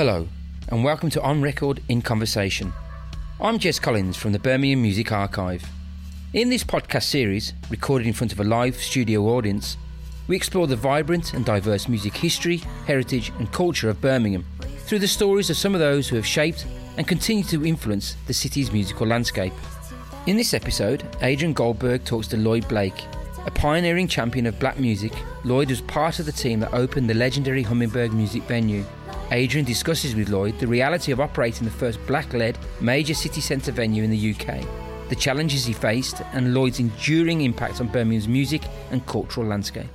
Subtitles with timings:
[0.00, 0.26] Hello,
[0.70, 2.72] and welcome to On Record in Conversation.
[3.38, 5.62] I'm Jess Collins from the Birmingham Music Archive.
[6.32, 9.76] In this podcast series, recorded in front of a live studio audience,
[10.26, 14.46] we explore the vibrant and diverse music history, heritage, and culture of Birmingham
[14.86, 16.64] through the stories of some of those who have shaped
[16.96, 19.52] and continue to influence the city's musical landscape.
[20.26, 23.04] In this episode, Adrian Goldberg talks to Lloyd Blake.
[23.44, 25.12] A pioneering champion of black music,
[25.44, 28.82] Lloyd was part of the team that opened the legendary Hummingbird music venue
[29.32, 33.70] Adrian discusses with Lloyd the reality of operating the first black led major city centre
[33.70, 34.66] venue in the UK,
[35.08, 39.86] the challenges he faced, and Lloyd's enduring impact on Birmingham's music and cultural landscape.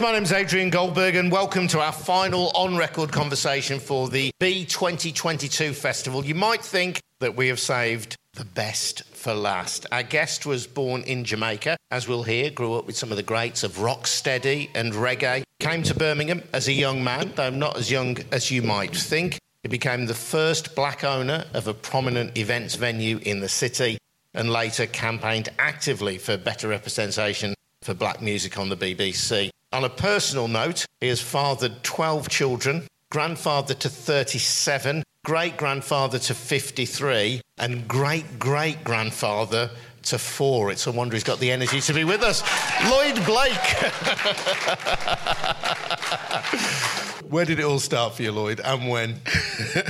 [0.00, 4.64] My name's Adrian Goldberg, and welcome to our final on record conversation for the B
[4.64, 6.24] 2022 festival.
[6.24, 9.84] You might think that we have saved the best for last.
[9.90, 13.22] Our guest was born in Jamaica, as we'll hear, grew up with some of the
[13.24, 17.90] greats of rocksteady and reggae, came to Birmingham as a young man, though not as
[17.90, 19.38] young as you might think.
[19.64, 23.98] He became the first black owner of a prominent events venue in the city
[24.34, 29.50] and later campaigned actively for better representation for black music on the BBC.
[29.72, 36.34] On a personal note, he has fathered 12 children, grandfather to 37, great grandfather to
[36.34, 39.70] 53, and great great grandfather
[40.04, 40.70] to four.
[40.70, 42.42] It's a wonder he's got the energy to be with us.
[42.88, 43.52] Lloyd Blake.
[47.30, 49.20] Where did it all start for you, Lloyd, and when?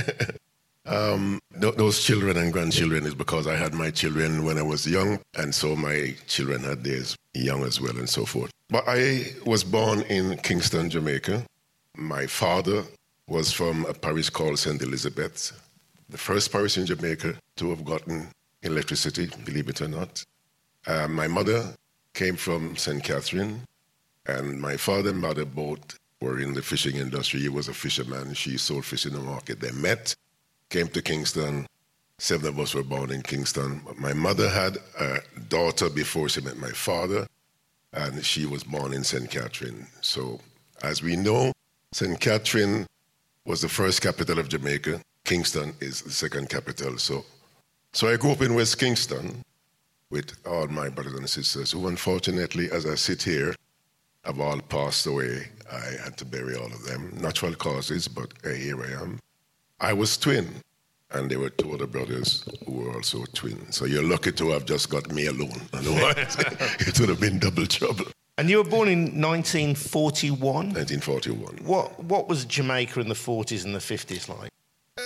[0.85, 4.85] um, th- those children and grandchildren is because I had my children when I was
[4.85, 8.51] young, and so my children had theirs young as well, and so forth.
[8.69, 11.45] But I was born in Kingston, Jamaica.
[11.95, 12.83] My father
[13.29, 14.81] was from a parish called St.
[14.81, 15.51] Elizabeth,
[16.09, 18.27] the first parish in Jamaica to have gotten
[18.63, 20.25] electricity, believe it or not.
[20.87, 21.73] Uh, my mother
[22.13, 23.03] came from St.
[23.03, 23.61] Catherine,
[24.25, 27.39] and my father and mother both were in the fishing industry.
[27.39, 28.33] He was a fisherman.
[28.33, 29.59] She sold fish in the market.
[29.59, 30.15] They met,
[30.69, 31.67] came to Kingston.
[32.17, 33.81] Seven of us were born in Kingston.
[33.97, 37.27] My mother had a daughter before she met my father,
[37.93, 39.29] and she was born in St.
[39.29, 39.87] Catherine.
[40.01, 40.41] So,
[40.81, 41.53] as we know,
[41.93, 42.19] St.
[42.19, 42.85] Catherine
[43.49, 45.01] was the first capital of Jamaica.
[45.25, 46.99] Kingston is the second capital.
[46.99, 47.25] So,
[47.93, 49.43] so I grew up in West Kingston
[50.11, 53.55] with all my brothers and sisters who, unfortunately, as I sit here,
[54.23, 55.47] have all passed away.
[55.71, 57.11] I had to bury all of them.
[57.19, 59.19] Natural causes, but uh, here I am.
[59.79, 60.47] I was twin,
[61.09, 63.77] and there were two other brothers who were also twins.
[63.77, 65.59] So you're lucky to have just got me alone.
[65.73, 66.35] Otherwise,
[66.81, 68.05] it would have been double trouble.
[68.39, 70.39] And you were born in 1941?
[70.39, 71.57] 1941.
[71.65, 74.49] What, what was Jamaica in the 40s and the 50s like?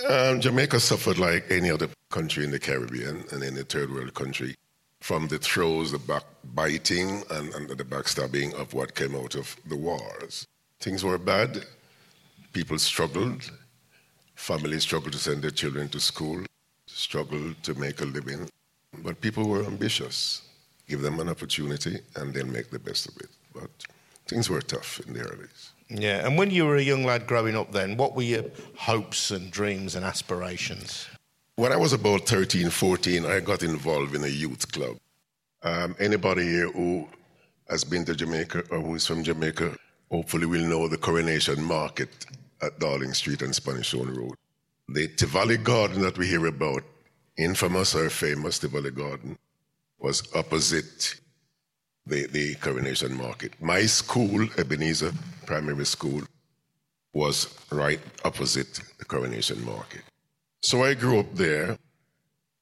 [0.07, 4.55] Um, Jamaica suffered like any other country in the Caribbean and any third world country
[4.99, 9.77] from the throes, the backbiting, and, and the backstabbing of what came out of the
[9.77, 10.45] wars.
[10.79, 11.65] Things were bad.
[12.51, 13.51] People struggled.
[14.35, 16.43] Families struggled to send their children to school,
[16.85, 18.47] struggled to make a living.
[18.99, 20.43] But people were ambitious
[20.87, 23.29] give them an opportunity, and they'll make the best of it.
[23.53, 23.69] But
[24.27, 25.71] things were tough in the early days.
[25.89, 28.45] Yeah, and when you were a young lad growing up then, what were your
[28.77, 31.07] hopes and dreams and aspirations?
[31.55, 34.97] When I was about 13, 14, I got involved in a youth club.
[35.61, 37.07] Um, anybody here who
[37.69, 39.77] has been to Jamaica or who is from Jamaica
[40.09, 42.25] hopefully will know the Coronation Market
[42.61, 44.35] at Darling Street and Spanish Town Road.
[44.89, 46.83] The Tivoli Garden that we hear about,
[47.37, 49.37] infamous or famous Tivoli Garden,
[50.03, 51.15] was opposite
[52.05, 53.53] the, the Coronation Market.
[53.61, 55.13] My school, Ebenezer
[55.45, 56.21] Primary School,
[57.13, 60.01] was right opposite the Coronation Market.
[60.61, 61.77] So I grew up there.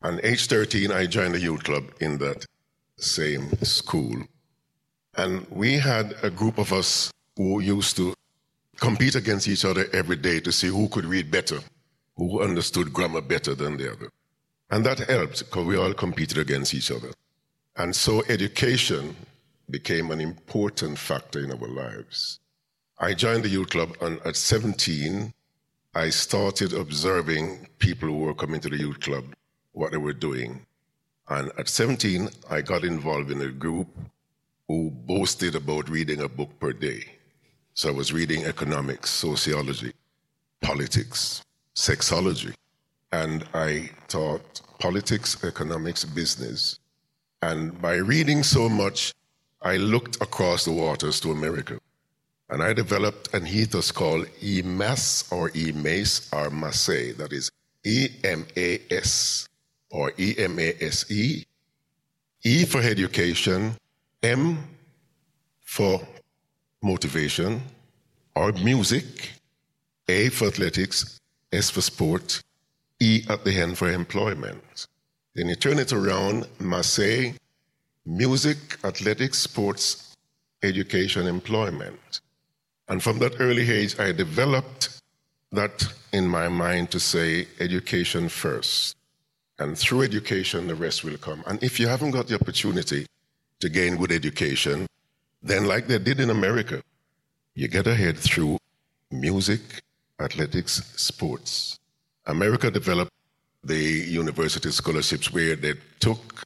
[0.03, 2.45] And age 13, I joined the youth club in that
[2.97, 4.17] same school.
[5.15, 8.13] And we had a group of us who used to
[8.79, 11.59] compete against each other every day to see who could read better,
[12.17, 14.09] who understood grammar better than the other.
[14.71, 17.11] And that helped because we all competed against each other.
[17.81, 19.15] And so education
[19.71, 22.39] became an important factor in our lives.
[22.99, 25.33] I joined the youth club, and at 17,
[25.95, 29.25] I started observing people who were coming to the youth club,
[29.71, 30.63] what they were doing.
[31.29, 33.87] And at 17, I got involved in a group
[34.67, 37.03] who boasted about reading a book per day.
[37.73, 39.93] So I was reading economics, sociology,
[40.61, 41.41] politics,
[41.73, 42.53] sexology.
[43.11, 46.77] And I taught politics, economics, business,
[47.41, 49.13] and by reading so much,
[49.61, 51.79] I looked across the waters to America.
[52.49, 57.49] And I developed an ethos called EMAS or EMASE or MASE, that is
[57.85, 59.47] E M A S
[59.89, 61.45] or E M A S E.
[62.43, 63.75] E for education,
[64.21, 64.57] M
[65.61, 66.01] for
[66.81, 67.61] motivation,
[68.35, 69.31] or music,
[70.07, 71.19] A for athletics,
[71.53, 72.41] S for sport,
[72.99, 74.87] E at the end for employment.
[75.35, 77.35] Then you turn it around, must say
[78.05, 80.17] music, athletics, sports,
[80.63, 82.21] education, employment.
[82.87, 85.01] And from that early age, I developed
[85.51, 88.95] that in my mind to say education first.
[89.59, 91.43] And through education, the rest will come.
[91.47, 93.05] And if you haven't got the opportunity
[93.59, 94.87] to gain good education,
[95.43, 96.81] then, like they did in America,
[97.55, 98.57] you get ahead through
[99.11, 99.61] music,
[100.19, 101.79] athletics, sports.
[102.25, 103.11] America developed
[103.63, 106.43] the university scholarships where they took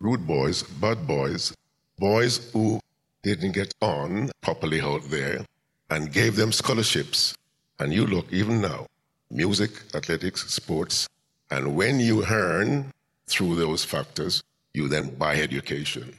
[0.00, 1.54] rude boys, bad boys,
[1.98, 2.80] boys who
[3.22, 5.44] didn't get on properly out there,
[5.90, 7.34] and gave them scholarships.
[7.78, 8.86] And you look, even now,
[9.30, 11.08] music, athletics, sports,
[11.50, 12.92] and when you earn
[13.26, 14.42] through those factors,
[14.74, 16.14] you then buy education.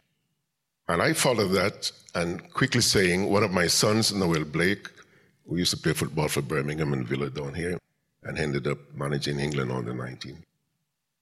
[0.87, 4.89] And I followed that and quickly saying, one of my sons, Noel Blake,
[5.47, 7.77] who used to play football for Birmingham and Villa down here,
[8.23, 10.43] and ended up managing England under 19.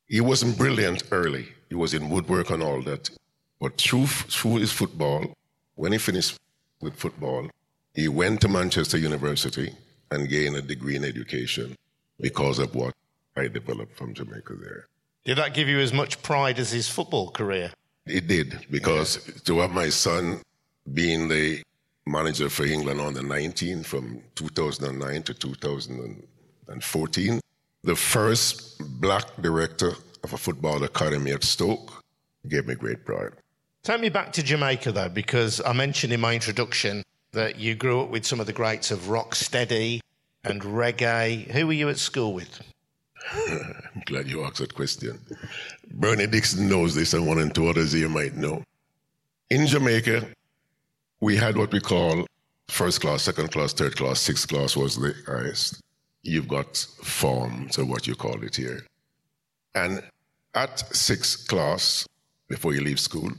[0.07, 1.47] He wasn't brilliant early.
[1.69, 3.09] He was in woodwork and all that.
[3.59, 5.33] But through, through his football,
[5.75, 6.37] when he finished
[6.81, 7.49] with football,
[7.93, 9.73] he went to Manchester University
[10.11, 11.75] and gained a degree in education
[12.19, 12.93] because of what
[13.35, 14.87] I developed from Jamaica there.
[15.25, 17.71] Did that give you as much pride as his football career?
[18.05, 19.33] It did, because yeah.
[19.45, 20.41] to have my son
[20.93, 21.61] being the
[22.05, 25.33] manager for England on the 19 from 2009 to
[26.67, 27.39] 2014,
[27.83, 29.93] the first black director
[30.23, 32.03] of a football academy at Stoke,
[32.47, 33.31] gave me great pride.
[33.83, 38.01] Take me back to Jamaica, though, because I mentioned in my introduction that you grew
[38.01, 40.01] up with some of the greats of rock steady
[40.43, 41.49] and reggae.
[41.51, 42.61] Who were you at school with?
[43.33, 45.19] I'm glad you asked that question.
[45.93, 48.63] Bernie Dixon knows this, and one and two others here might know.
[49.49, 50.27] In Jamaica,
[51.21, 52.25] we had what we call
[52.67, 55.81] first class, second class, third class, sixth class was the highest.
[56.23, 58.85] You've got form, of what you call it here.
[59.75, 60.03] And
[60.53, 62.07] at sixth class,
[62.47, 63.31] before you leave school,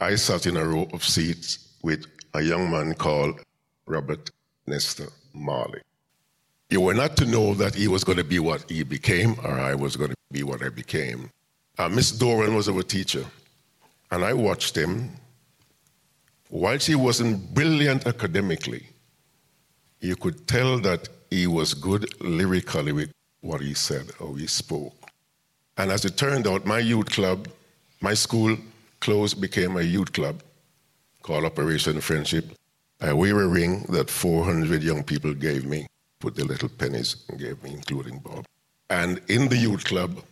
[0.00, 3.40] I sat in a row of seats with a young man called
[3.86, 4.30] Robert
[4.66, 5.80] Nesta Marley.
[6.70, 9.58] You were not to know that he was going to be what he became, or
[9.58, 11.30] I was going to be what I became.
[11.78, 13.24] Uh, Miss Doran was our teacher,
[14.10, 15.10] and I watched him.
[16.50, 18.86] Whilst he wasn't brilliant academically,
[20.00, 24.94] you could tell that he was good lyrically with what he said or he spoke.
[25.76, 27.48] And as it turned out, my youth club,
[28.00, 28.56] my school
[29.00, 30.42] closed, became a youth club
[31.22, 32.46] called Operation Friendship.
[33.00, 35.86] I wear a ring that 400 young people gave me
[36.20, 38.44] put their little pennies and gave me, including Bob.
[38.90, 40.22] And in the youth club,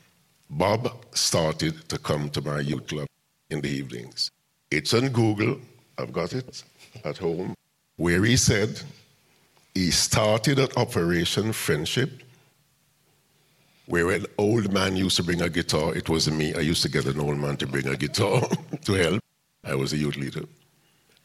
[0.50, 3.08] Bob started to come to my youth club
[3.50, 4.30] in the evenings.
[4.70, 5.60] It's on Google,
[5.98, 6.62] I've got it
[7.04, 7.54] at home,
[7.96, 8.80] where he said
[9.74, 12.22] he started at Operation Friendship,
[13.86, 15.94] where an old man used to bring a guitar.
[15.94, 16.54] It wasn't me.
[16.54, 18.42] I used to get an old man to bring a guitar
[18.84, 19.20] to help.
[19.64, 20.44] I was a youth leader.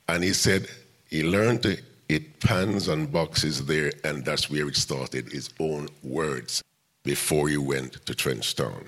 [0.08, 0.68] And he said
[1.10, 1.78] he learned to
[2.10, 6.64] it pans and boxes there, and that's where it started, his own words,
[7.04, 8.88] before he went to Trenchtown.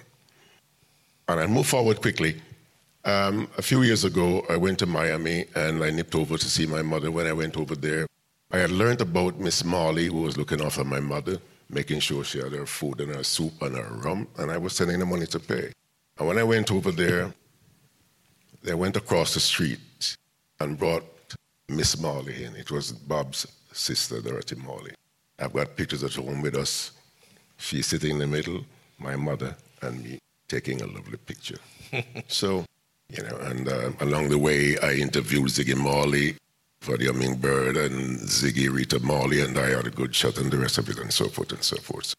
[1.27, 2.41] And I move forward quickly.
[3.05, 6.65] Um, a few years ago, I went to Miami and I nipped over to see
[6.65, 7.11] my mother.
[7.11, 8.07] When I went over there,
[8.53, 11.37] I had learned about Miss Molly, who was looking after my mother,
[11.69, 14.73] making sure she had her food and her soup and her rum, and I was
[14.73, 15.71] sending the money to pay.
[16.19, 17.33] And when I went over there,
[18.61, 20.17] they went across the street
[20.59, 21.05] and brought
[21.69, 22.55] Miss Molly in.
[22.57, 24.91] It was Bob's sister, Dorothy Molly.
[25.39, 26.91] I've got pictures at home with us.
[27.57, 28.65] She's sitting in the middle,
[28.99, 31.57] my mother and me taking a lovely picture.
[32.27, 32.65] so,
[33.09, 36.35] you know, and uh, along the way, I interviewed Ziggy Marley
[36.81, 40.57] for the Hummingbird and Ziggy, Rita Marley, and I had a good shot and the
[40.57, 42.13] rest of it, and so forth and so forth.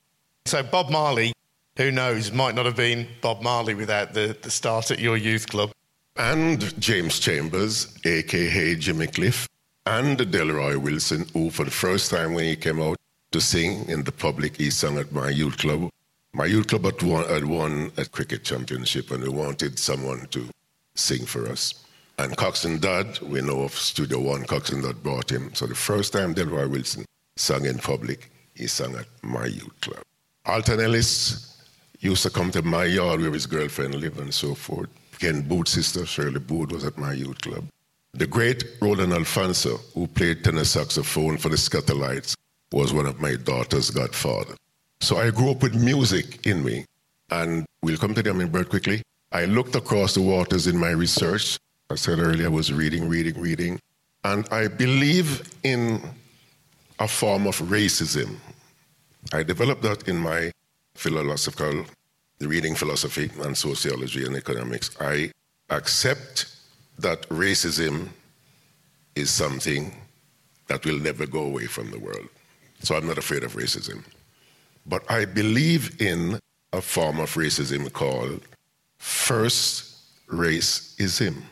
[0.46, 1.32] So, Bob Marley,
[1.76, 5.48] who knows, might not have been Bob Marley without the, the start at your youth
[5.48, 5.70] club
[6.16, 9.48] and James Chambers, aka Jimmy Cliff,
[9.86, 12.96] and Delroy Wilson, who for the first time when he came out
[13.30, 15.88] to sing in the public, he sang at my youth club.
[16.34, 20.48] My youth club had won, had won a cricket championship, and we wanted someone to
[20.94, 21.74] sing for us.
[22.22, 25.52] And Coxsone Dodd, we know of Studio One, Coxsone Dodd brought him.
[25.54, 30.04] So the first time Delroy Wilson sang in public, he sang at my youth club.
[30.46, 31.60] Alton Ellis
[31.98, 34.88] used to come to my yard where his girlfriend lived and so forth.
[35.18, 37.64] Ken Boothe's sister, Shirley Boothe, was at my youth club.
[38.12, 42.36] The great Roland Alphonso, who played tenor saxophone for the Skatalites,
[42.70, 44.54] was one of my daughter's godfather.
[45.00, 46.84] So I grew up with music in me.
[47.32, 49.02] And we'll come to the Hummingbird quickly.
[49.32, 51.58] I looked across the waters in my research.
[51.92, 53.78] I said earlier I was reading, reading, reading.
[54.24, 56.00] And I believe in
[56.98, 58.36] a form of racism.
[59.30, 60.52] I developed that in my
[60.94, 61.84] philosophical
[62.40, 64.90] reading philosophy and sociology and economics.
[65.00, 65.32] I
[65.68, 66.46] accept
[66.98, 68.08] that racism
[69.14, 69.94] is something
[70.68, 72.28] that will never go away from the world.
[72.80, 74.02] So I'm not afraid of racism.
[74.86, 76.38] But I believe in
[76.72, 78.40] a form of racism called
[78.96, 79.94] first
[80.28, 81.42] race racism.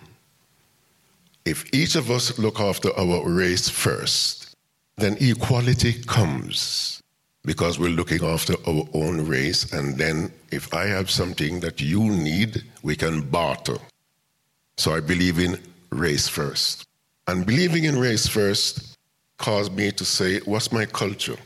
[1.44, 4.56] If each of us look after our race first,
[4.96, 7.02] then equality comes
[7.44, 9.72] because we're looking after our own race.
[9.72, 13.78] And then if I have something that you need, we can barter.
[14.76, 15.58] So I believe in
[15.90, 16.86] race first.
[17.26, 18.98] And believing in race first
[19.38, 21.36] caused me to say, what's my culture?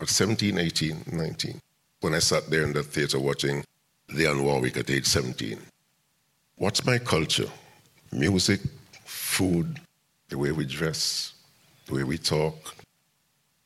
[0.00, 1.60] At 17, 18, 19,
[2.00, 3.62] when I sat there in the theater watching
[4.08, 5.58] Dionne Warwick at age 17.
[6.56, 7.48] What's my culture?
[8.10, 8.60] Music,
[9.32, 9.80] food,
[10.28, 11.32] the way we dress,
[11.86, 12.74] the way we talk.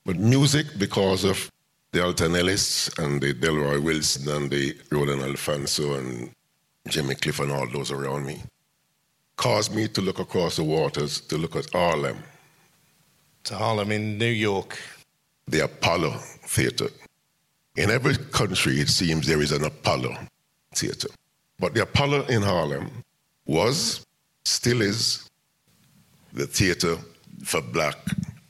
[0.04, 1.50] But music, because of
[1.90, 6.30] the Alton Ellis and the Delroy Wilson and the Roland Alphonso and
[6.88, 8.42] Jimmy Cliff and all those around me,
[9.36, 12.18] caused me to look across the waters to look at Harlem.
[13.44, 14.78] To Harlem in New York.
[15.48, 16.10] The Apollo
[16.56, 16.88] Theater.
[17.76, 20.16] In every country, it seems there is an Apollo
[20.74, 21.08] Theater.
[21.58, 22.90] But the Apollo in Harlem
[23.46, 24.04] was,
[24.44, 25.25] still is,
[26.36, 26.98] the theater
[27.42, 27.96] for black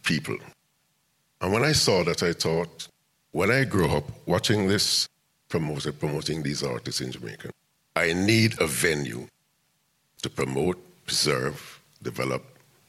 [0.02, 0.36] people.
[1.40, 2.88] And when I saw that, I thought,
[3.30, 5.08] when I grow up watching this
[5.48, 7.50] promoter promoting these artists in Jamaica,
[7.94, 9.28] I need a venue
[10.22, 12.42] to promote, preserve, develop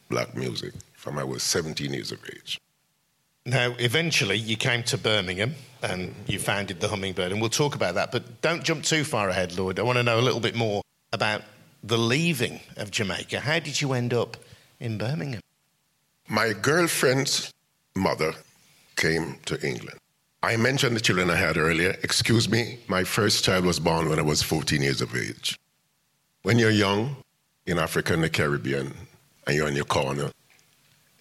[0.09, 2.59] black music from I was 17 years of age.
[3.45, 7.93] Now, eventually, you came to Birmingham and you founded the Hummingbird, and we'll talk about
[7.95, 8.11] that.
[8.11, 9.79] But don't jump too far ahead, Lloyd.
[9.79, 10.81] I want to know a little bit more
[11.13, 11.43] about
[11.83, 13.39] the leaving of Jamaica.
[13.41, 14.37] How did you end up
[14.79, 15.41] in Birmingham?
[16.27, 17.53] My girlfriend's
[17.95, 18.33] mother
[18.95, 19.99] came to England.
[20.43, 21.95] I mentioned the children I had earlier.
[22.03, 25.57] Excuse me, my first child was born when I was 14 years of age.
[26.43, 27.17] When you're young
[27.65, 28.93] in Africa and the Caribbean
[29.45, 30.31] and you're in your corner,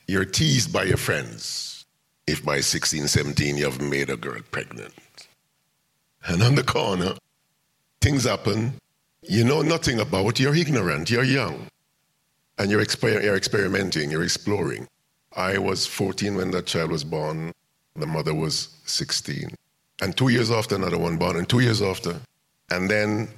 [0.07, 1.85] you're teased by your friends
[2.27, 4.95] if by 16, 17 you've made a girl pregnant.
[6.27, 7.15] And on the corner,
[8.01, 8.81] things happen
[9.29, 11.67] you know nothing about, you're ignorant, you're young.
[12.59, 14.89] And you're, exper- you're experimenting, you're exploring.
[15.37, 17.53] I was 14 when that child was born.
[17.95, 19.55] The mother was 16.
[20.01, 22.17] And two years after, another one born, and two years after.
[22.71, 23.29] And then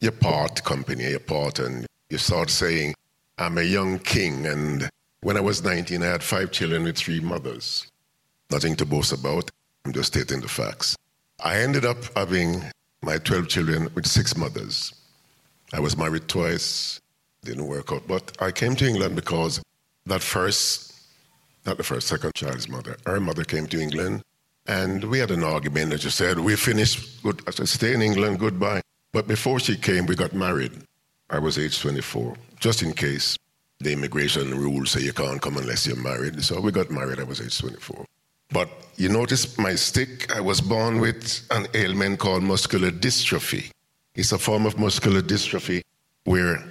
[0.00, 2.94] you part company, you part, and you start saying,
[3.38, 4.46] I'm a young king.
[4.46, 4.88] And
[5.20, 7.86] when I was 19, I had five children with three mothers.
[8.50, 9.50] Nothing to boast about.
[9.84, 10.96] I'm just stating the facts.
[11.42, 12.62] I ended up having
[13.02, 14.94] my 12 children with six mothers.
[15.72, 17.00] I was married twice,
[17.44, 18.06] didn't work out.
[18.06, 19.62] But I came to England because
[20.06, 20.92] that first,
[21.66, 24.22] not the first, second child's mother, her mother came to England
[24.66, 27.42] and we had an argument and she said, We finished, good.
[27.46, 28.82] I said, Stay in England, goodbye.
[29.12, 30.72] But before she came, we got married.
[31.30, 33.36] I was age 24, just in case
[33.80, 36.42] the immigration rules say you can't come unless you're married.
[36.44, 38.04] So we got married, I was age 24.
[38.52, 43.70] But you notice my stick, I was born with an ailment called muscular dystrophy.
[44.14, 45.82] It's a form of muscular dystrophy
[46.24, 46.62] where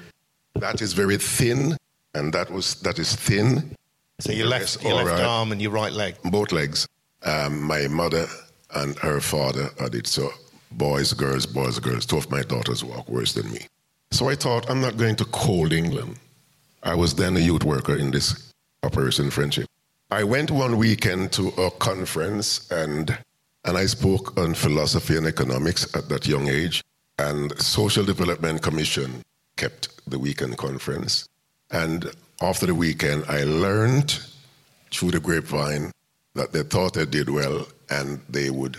[0.56, 1.78] that is very thin
[2.14, 3.76] and that was that is thin.
[4.20, 6.16] So your left, your left right, arm and your right leg?
[6.26, 6.88] Both legs.
[7.24, 8.28] Um, my mother
[8.76, 10.08] and her father had it.
[10.08, 10.30] So
[10.72, 12.06] boys, girls, boys, girls.
[12.06, 13.66] Two of my daughters walk worse than me.
[14.12, 16.18] So I thought, I'm not going to cold England.
[16.84, 18.52] I was then a youth worker in this
[18.84, 19.68] Operation Friendship.
[20.12, 23.18] I went one weekend to a conference and
[23.64, 26.82] and I spoke on philosophy and economics at that young age.
[27.20, 29.22] And Social Development Commission
[29.64, 31.14] kept the weekend conference.
[31.70, 32.00] And
[32.42, 34.10] after the weekend, I learned
[34.92, 35.92] through the grapevine
[36.34, 38.78] that they thought I did well and they would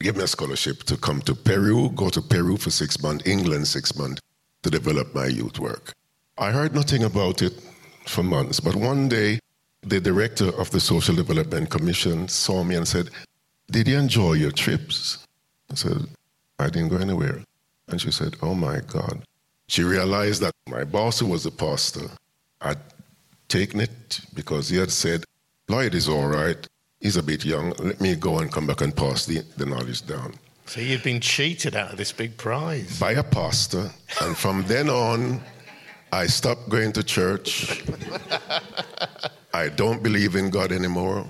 [0.00, 3.66] give me a scholarship to come to Peru, go to Peru for six months, England
[3.66, 4.20] six months,
[4.62, 5.92] to develop my youth work.
[6.38, 7.54] I heard nothing about it
[8.06, 9.38] for months, but one day
[9.82, 13.10] the director of the Social Development Commission saw me and said,
[13.70, 15.18] Did you enjoy your trips?
[15.70, 16.06] I said,
[16.58, 17.38] I didn't go anywhere.
[17.88, 19.22] And she said, Oh my God.
[19.66, 22.08] She realized that my boss, who was a pastor,
[22.60, 22.78] had
[23.48, 25.24] taken it because he had said,
[25.68, 26.66] Lloyd is all right.
[27.00, 27.70] He's a bit young.
[27.78, 30.34] Let me go and come back and pass the, the knowledge down.
[30.66, 32.98] So you'd been cheated out of this big prize.
[32.98, 33.90] By a pastor.
[34.22, 35.40] and from then on,
[36.12, 37.82] I stopped going to church.
[39.52, 41.26] I don't believe in God anymore.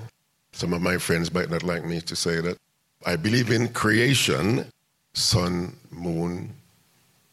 [0.53, 2.59] Some of my friends might not like me to say that.
[3.05, 4.67] I believe in creation,
[5.13, 6.55] sun, moon,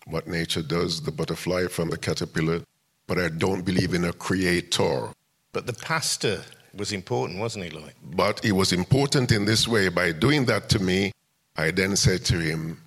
[0.05, 2.61] what nature does, the butterfly from the caterpillar,
[3.07, 5.09] but I don't believe in a creator.
[5.51, 6.43] But the pastor
[6.73, 7.93] was important, wasn't he, Lloyd?
[8.03, 9.89] But he was important in this way.
[9.89, 11.11] By doing that to me,
[11.57, 12.81] I then said to him,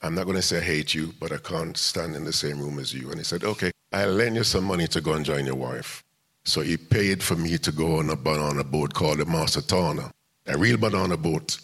[0.00, 2.60] I'm not going to say I hate you, but I can't stand in the same
[2.60, 3.10] room as you.
[3.10, 6.04] And he said, Okay, I'll lend you some money to go and join your wife.
[6.44, 10.10] So he paid for me to go on a banana boat called the Mastertana,
[10.46, 11.58] a real banana boat.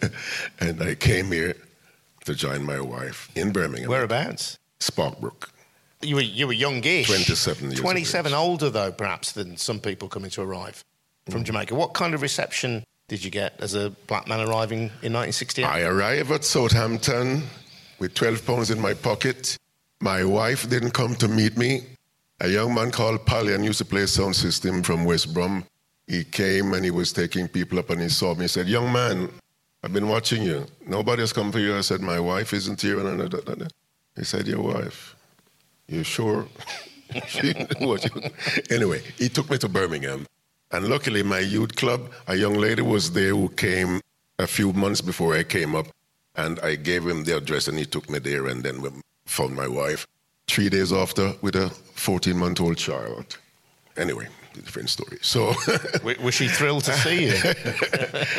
[0.60, 1.56] and I came here
[2.24, 3.90] to join my wife in Birmingham.
[3.90, 4.58] Whereabouts?
[4.80, 5.48] Sparkbrook.
[6.00, 7.06] You were, you were youngish.
[7.06, 10.84] 27 years 27, older, though, perhaps, than some people coming to arrive
[11.30, 11.46] from mm.
[11.46, 11.74] Jamaica.
[11.74, 15.64] What kind of reception did you get as a black man arriving in 1968?
[15.64, 17.44] I arrived at Southampton
[17.98, 19.56] with 12 pounds in my pocket.
[20.00, 21.82] My wife didn't come to meet me.
[22.40, 25.64] A young man called Palian used to play sound system from West Brom.
[26.08, 28.42] He came and he was taking people up and he saw me.
[28.42, 29.28] He said, Young man,
[29.82, 30.66] I've been watching you.
[30.86, 31.76] Nobody has come for you.
[31.76, 33.00] I said, My wife isn't here.
[33.00, 33.70] And
[34.16, 35.16] he said, Your wife.
[35.88, 36.46] You sure?
[38.70, 40.26] anyway, he took me to Birmingham.
[40.70, 44.00] And luckily, my youth club, a young lady was there who came
[44.38, 45.86] a few months before I came up.
[46.36, 48.46] And I gave him the address and he took me there.
[48.46, 48.80] And then
[49.26, 50.06] found my wife
[50.46, 53.38] three days after with a 14 month old child.
[53.96, 54.28] Anyway,
[54.60, 55.18] different story.
[55.22, 55.54] So,
[56.04, 57.34] was she thrilled to see you?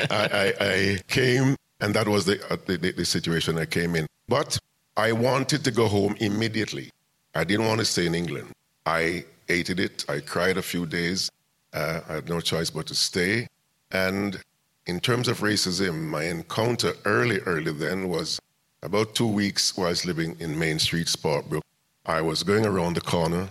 [0.09, 4.07] I, I, I, came, and that was the, uh, the, the situation I came in.
[4.27, 4.57] But
[4.95, 6.89] I wanted to go home immediately.
[7.35, 8.51] I didn't want to stay in England.
[8.85, 10.05] I hated it.
[10.07, 11.29] I cried a few days.
[11.73, 13.47] Uh, I had no choice but to stay.
[13.91, 14.39] And
[14.85, 18.39] in terms of racism, my encounter early, early then was
[18.83, 21.61] about two weeks while I was living in Main Street, Sparkbrook.
[22.05, 23.47] I was going around the corner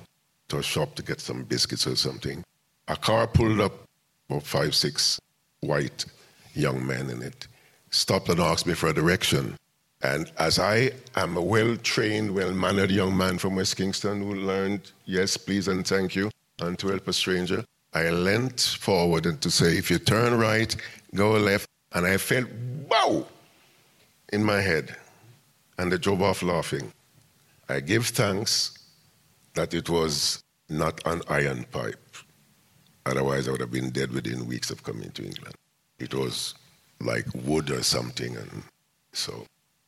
[0.49, 2.45] to a shop to get some biscuits or something.
[2.89, 3.73] A car pulled up,
[4.29, 5.21] about five, six
[5.61, 6.05] white
[6.55, 7.47] young men in it,
[7.91, 9.57] stopped and asked me for a direction.
[10.03, 14.35] And as I am a well trained, well mannered young man from West Kingston who
[14.35, 19.41] learned yes, please, and thank you, and to help a stranger, I leant forward and
[19.43, 20.75] to say, if you turn right,
[21.15, 21.69] go left.
[21.93, 22.49] And I felt,
[22.89, 23.27] wow,
[24.33, 24.97] in my head.
[25.79, 26.91] And they drove off laughing.
[27.69, 28.79] I give thanks
[29.55, 32.02] that it was not an iron pipe.
[33.07, 35.55] Otherwise, I would have been dead within weeks of coming to England.
[35.99, 36.55] It was
[37.01, 38.37] like wood or something.
[38.37, 38.63] And
[39.13, 39.33] so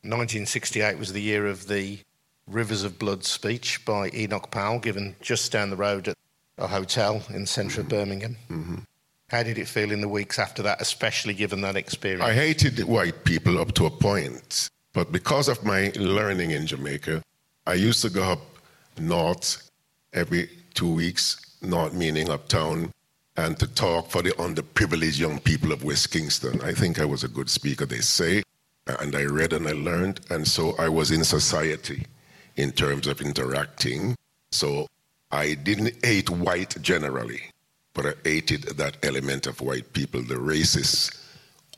[0.03, 1.99] 1968 was the year of the
[2.47, 6.15] Rivers of Blood speech by Enoch Powell, given just down the road at
[6.57, 7.95] a hotel in central mm-hmm.
[7.95, 8.37] Birmingham.
[8.49, 8.75] Mm-hmm.
[9.29, 12.23] How did it feel in the weeks after that, especially given that experience?
[12.23, 17.23] I hated white people up to a point, but because of my learning in Jamaica,
[17.65, 18.41] I used to go up
[18.99, 19.69] north
[20.13, 22.91] every two weeks, north meaning uptown,
[23.37, 26.61] and to talk for the underprivileged young people of West Kingston.
[26.61, 28.43] I think I was a good speaker, they say
[28.87, 32.05] and I read and I learned, and so I was in society
[32.55, 34.15] in terms of interacting.
[34.51, 34.87] So
[35.31, 37.41] I didn't hate white generally,
[37.93, 41.19] but I hated that element of white people, the racists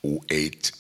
[0.02, 0.72] who hate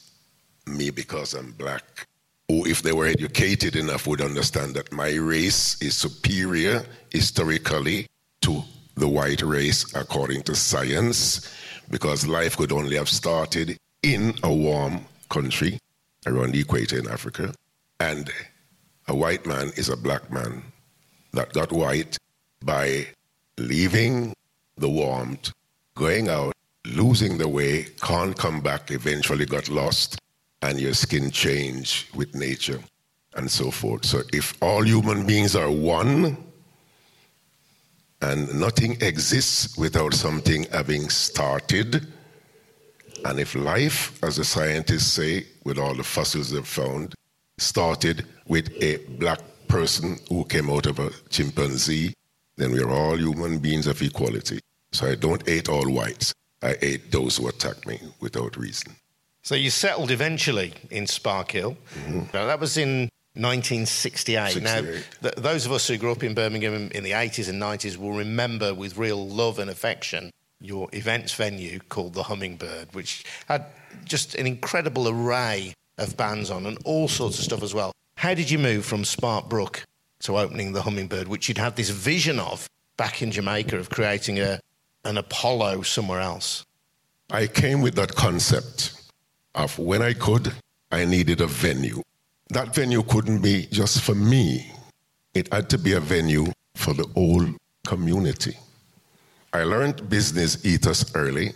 [0.65, 2.07] me because I'm black,
[2.49, 8.07] who, if they were educated enough, would understand that my race is superior historically
[8.41, 8.63] to
[8.97, 11.47] the white race according to science,
[11.89, 15.79] because life could only have started in a warm country
[16.25, 17.53] around the equator in Africa.
[17.99, 18.29] And
[19.07, 20.63] a white man is a black man
[21.33, 22.17] that got white
[22.63, 23.07] by
[23.57, 24.33] leaving
[24.77, 25.51] the warmth,
[25.95, 26.53] going out,
[26.85, 30.19] losing the way, can't come back, eventually got lost,
[30.61, 32.79] and your skin changed with nature
[33.35, 34.05] and so forth.
[34.05, 36.37] So if all human beings are one,
[38.21, 42.07] and nothing exists without something having started,
[43.25, 47.13] and if life, as the scientists say, with all the fossils they've found,
[47.57, 52.13] started with a black person who came out of a chimpanzee,
[52.55, 54.59] then we're all human beings of equality.
[54.91, 56.33] So I don't hate all whites.
[56.61, 58.95] I hate those who attack me without reason.
[59.43, 61.75] So you settled eventually in Sparkhill.
[61.95, 62.19] Mm-hmm.
[62.33, 64.51] Now, that was in 1968.
[64.53, 64.63] 68.
[64.63, 64.81] Now,
[65.21, 68.13] th- those of us who grew up in Birmingham in the 80s and 90s will
[68.13, 73.65] remember with real love and affection your events venue called the Hummingbird, which had
[74.05, 77.91] just an incredible array of bands on and all sorts of stuff as well.
[78.15, 79.83] How did you move from Sparkbrook
[80.21, 84.39] to opening the Hummingbird, which you'd had this vision of back in Jamaica of creating
[84.39, 84.59] a,
[85.05, 86.65] an Apollo somewhere else?
[87.29, 88.93] I came with that concept
[89.53, 90.53] of when I could,
[90.91, 92.01] I needed a venue.
[92.49, 94.71] That venue couldn't be just for me,
[95.33, 97.45] it had to be a venue for the whole
[97.85, 98.57] community.
[99.53, 101.53] I learned business ethos early.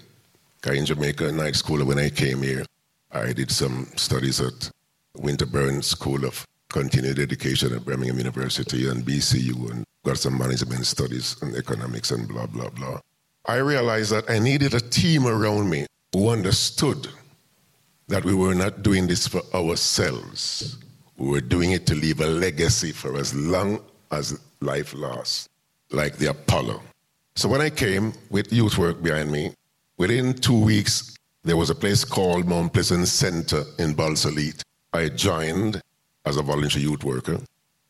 [0.65, 2.65] In Jamaica night school, when I came here,
[3.11, 4.69] I did some studies at
[5.17, 11.35] Winterburn School of Continued Education at Birmingham University and BCU and got some management studies
[11.41, 12.99] and economics and blah, blah, blah.
[13.45, 17.07] I realized that I needed a team around me who understood
[18.11, 20.77] that we were not doing this for ourselves.
[21.17, 23.79] We were doing it to leave a legacy for as long
[24.11, 25.47] as life lasts,
[25.91, 26.81] like the Apollo.
[27.35, 29.53] So when I came with youth work behind me,
[29.97, 34.61] within two weeks, there was a place called Mount Pleasant Center in Balsall Heath.
[34.91, 35.81] I joined
[36.25, 37.39] as a volunteer youth worker,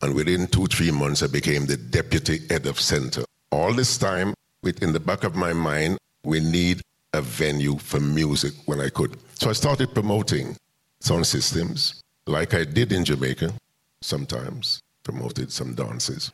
[0.02, 3.24] and within two, three months, I became the deputy head of center.
[3.50, 6.80] All this time, within the back of my mind, we need
[7.14, 9.16] a venue for music when I could.
[9.34, 10.56] So I started promoting
[11.00, 13.52] sound systems, like I did in Jamaica
[14.00, 16.32] sometimes, promoted some dances.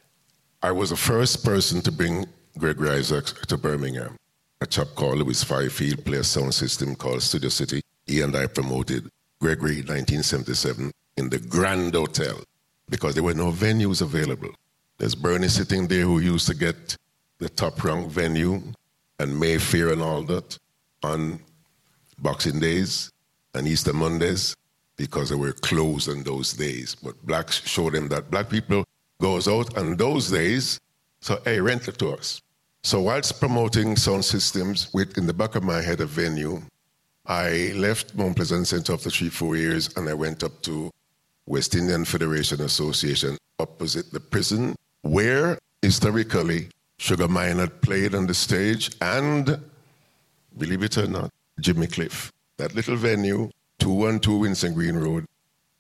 [0.63, 2.27] I was the first person to bring
[2.59, 4.17] Gregory Isaacs to Birmingham.
[4.61, 7.81] A chap called Louis Fifield played a sound system called Studio City.
[8.07, 9.09] He and I promoted
[9.41, 12.41] Gregory 1977 in the Grand Hotel
[12.91, 14.51] because there were no venues available.
[14.99, 16.97] There's Bernie sitting there who used to get
[17.39, 18.61] the top rank venue
[19.21, 20.59] and Mayfair and all that
[21.03, 21.41] on
[22.19, 23.11] Boxing Days
[23.55, 24.57] and Easter Mondays
[24.97, 26.95] because they were closed on those days.
[26.95, 28.85] But blacks showed them that black people
[29.21, 30.81] goes out on those days,
[31.21, 32.41] so hey, rent it to us.
[32.83, 36.63] So whilst promoting sound systems with in the back of my head a venue,
[37.27, 40.91] I left Mount Pleasant Center after three, four years and I went up to
[41.47, 48.35] West Indian Federation Association opposite the prison where historically Sugar Minott had played on the
[48.35, 49.61] stage and,
[50.59, 52.33] believe it or not, Jimmy Cliff.
[52.57, 55.25] That little venue, 212 Winson Green Road,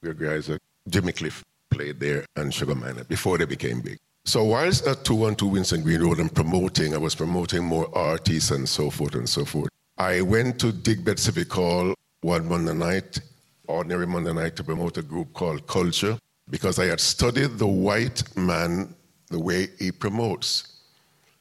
[0.00, 3.98] where guys like Jimmy Cliff played there and Sugar Minott before they became big.
[4.24, 8.68] So whilst at 212 Winson Green Road and promoting, I was promoting more artists and
[8.68, 9.70] so forth and so forth.
[9.96, 13.20] I went to Digbeth Civic Hall one Monday night,
[13.66, 16.18] ordinary Monday night, to promote a group called Culture
[16.50, 18.94] because I had studied the white man
[19.28, 20.80] the way he promotes.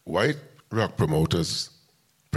[0.04, 0.38] White
[0.71, 1.69] rock promoters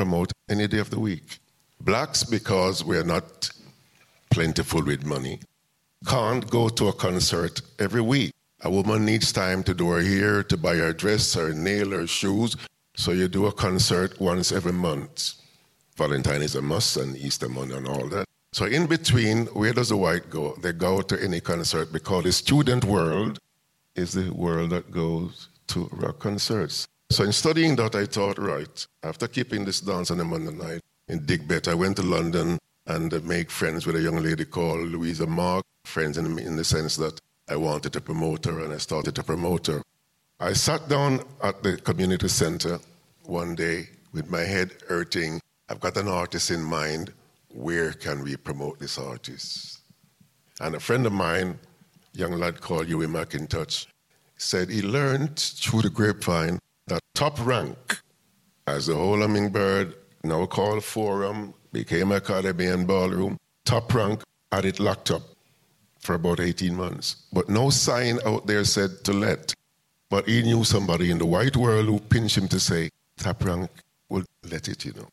[0.01, 1.41] promote any day of the week.
[1.83, 3.51] Blacks, because we're not
[4.31, 5.39] plentiful with money,
[6.07, 8.33] can't go to a concert every week.
[8.63, 12.07] A woman needs time to do her hair, to buy her dress, her nail, her
[12.07, 12.57] shoes.
[12.97, 15.35] So you do a concert once every month.
[15.99, 18.25] Valentine is a must and Easter Monday and all that.
[18.55, 20.57] So in between, where does the white go?
[20.63, 23.39] They go to any concert because the student world
[23.97, 26.89] is the world that goes to rock concerts.
[27.11, 30.81] So in studying that, I thought, right, after keeping this dance on a Monday night
[31.09, 34.89] in Digbeth, I went to London and uh, make friends with a young lady called
[34.89, 37.19] Louisa Mark, friends in, in the sense that
[37.49, 39.83] I wanted to promote her, and I started to promote her.
[40.39, 42.79] I sat down at the community center
[43.25, 45.41] one day with my head hurting.
[45.69, 47.13] I've got an artist in mind.
[47.49, 49.81] Where can we promote this artist?
[50.61, 51.59] And a friend of mine,
[52.13, 53.87] young lad called Huey McIntosh,
[54.37, 56.61] said he learned through the grapevine
[56.91, 58.01] that top rank,
[58.67, 64.23] as the whole Hummingbird, now called Forum, became Academy and Ballroom, top rank
[64.53, 65.23] had it locked up
[66.01, 67.17] for about 18 months.
[67.33, 69.55] But no sign out there said to let.
[70.09, 73.71] But he knew somebody in the white world who pinched him to say, Top rank
[74.09, 75.09] will let it, you know.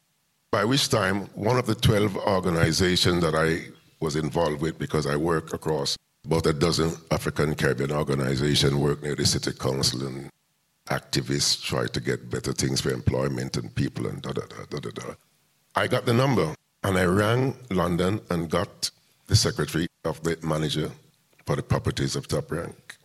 [0.49, 5.15] By which time, one of the 12 organizations that I was involved with, because I
[5.17, 10.29] work across about a dozen African Caribbean organizations, work near the city council, and
[10.87, 14.89] activists try to get better things for employment and people and da da da da
[14.89, 15.13] da.
[15.75, 18.89] I got the number and I rang London and got
[19.27, 20.89] the secretary of the manager
[21.45, 22.97] for the properties of Top Rank.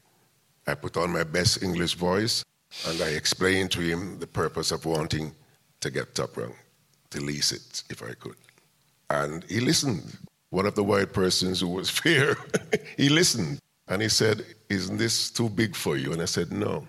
[0.66, 2.44] I put on my best English voice
[2.86, 5.34] and I explained to him the purpose of wanting
[5.80, 6.54] to get Top Rank,
[7.10, 8.36] to lease it if I could.
[9.10, 10.16] And he listened.
[10.50, 12.36] One of the white persons who was here,
[12.96, 13.58] he listened.
[13.88, 16.12] And he said, Isn't this too big for you?
[16.12, 16.86] And I said, No,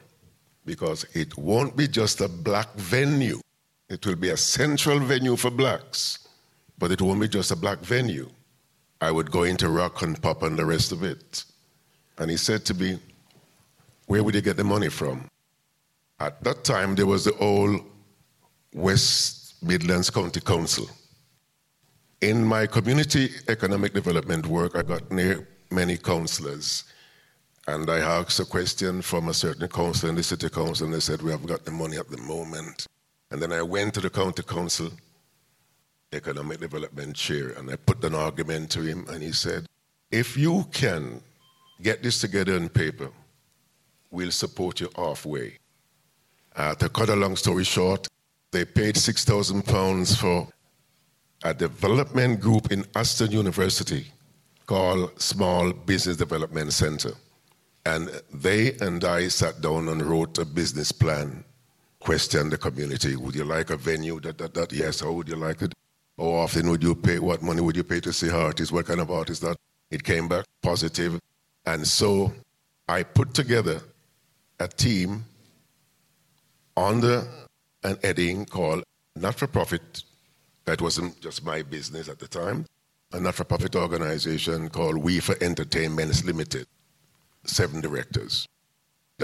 [0.65, 3.39] because it won't be just a black venue.
[3.89, 6.27] It will be a central venue for blacks,
[6.77, 8.29] but it won't be just a black venue.
[9.01, 11.43] I would go into rock and pop and the rest of it.
[12.17, 12.99] And he said to me,
[14.07, 15.29] Where would you get the money from?
[16.19, 17.81] At that time, there was the old
[18.73, 20.89] West Midlands County Council.
[22.21, 26.85] In my community economic development work, I got near many councillors.
[27.67, 30.99] And I asked a question from a certain council in the city council, and they
[30.99, 32.87] said, We have got the money at the moment.
[33.31, 34.91] And then I went to the county council
[36.11, 39.65] economic development chair, and I put an argument to him, and he said,
[40.11, 41.21] If you can
[41.81, 43.09] get this together on paper,
[44.11, 45.57] we'll support you halfway.
[46.55, 48.07] Uh, to cut a long story short,
[48.51, 50.47] they paid £6,000 for
[51.43, 54.05] a development group in Aston University
[54.65, 57.13] called Small Business Development Center.
[57.85, 61.43] And they and I sat down and wrote a business plan
[62.03, 63.15] questioned the community.
[63.15, 64.19] Would you like a venue?
[64.19, 64.73] That, that, that.
[64.73, 64.99] Yes.
[64.99, 65.73] How would you like it?
[66.17, 67.19] How often would you pay?
[67.19, 68.71] What money would you pay to see artists?
[68.71, 69.57] What kind of artists that?
[69.89, 71.19] It came back positive.
[71.65, 72.33] And so
[72.87, 73.81] I put together
[74.59, 75.25] a team
[76.75, 77.23] under
[77.83, 78.83] an heading called
[79.15, 80.03] Not for Profit.
[80.65, 82.65] That wasn't just my business at the time.
[83.11, 86.65] A not for profit organization called We for Entertainments Limited.
[87.45, 88.47] Seven directors.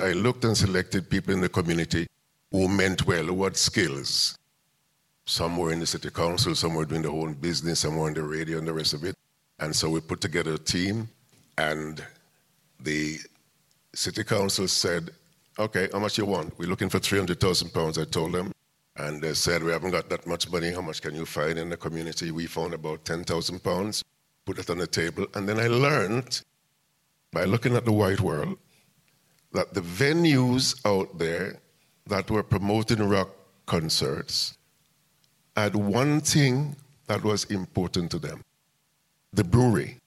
[0.02, 2.08] I looked and selected people in the community
[2.52, 4.38] who meant well, who had skills.
[5.26, 8.14] Some were in the city council, some were doing their own business, some were on
[8.14, 9.16] the radio and the rest of it.
[9.60, 11.08] And so we put together a team,
[11.58, 12.04] and
[12.80, 13.20] the
[13.94, 15.12] city council said,
[15.58, 16.58] Okay, how much you want?
[16.58, 18.54] We're looking for 300,000 pounds, I told them.
[18.96, 20.72] And they said, We haven't got that much money.
[20.72, 22.32] How much can you find in the community?
[22.32, 24.04] We found about 10,000 pounds,
[24.46, 25.28] put it on the table.
[25.36, 26.42] And then I learned
[27.32, 28.58] by looking at the white world
[29.52, 31.60] that the venues out there
[32.08, 33.30] that were promoting rock
[33.66, 34.58] concerts
[35.56, 36.76] had one thing
[37.08, 38.44] that was important to them
[39.34, 39.98] the brewery.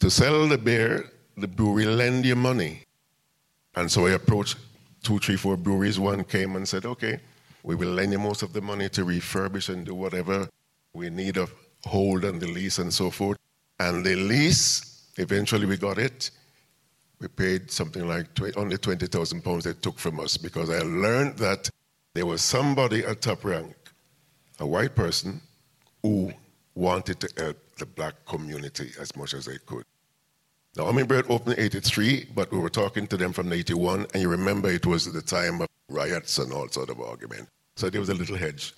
[0.00, 2.82] To sell the beer, the brewery lend you money.
[3.74, 4.56] And so I approached
[5.02, 5.98] two, three, four breweries.
[5.98, 7.20] One came and said, okay,
[7.62, 10.48] we will lend you most of the money to refurbish and do whatever
[10.92, 11.52] we need of
[11.86, 13.38] hold and the lease and so forth.
[13.80, 16.30] And the lease, eventually we got it
[17.20, 21.38] we paid something like 20, only 20,000 pounds they took from us because I learned
[21.38, 21.70] that
[22.14, 23.74] there was somebody at top rank,
[24.60, 25.40] a white person,
[26.02, 26.32] who
[26.74, 29.84] wanted to help the black community as much as they could.
[30.76, 34.28] Now, Hummingbird opened in 83, but we were talking to them from 81, and you
[34.28, 37.48] remember it was the time of riots and all sort of argument.
[37.76, 38.74] So there was a little hedge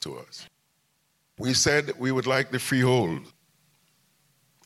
[0.00, 0.46] to us.
[1.38, 3.20] We said we would like the freehold.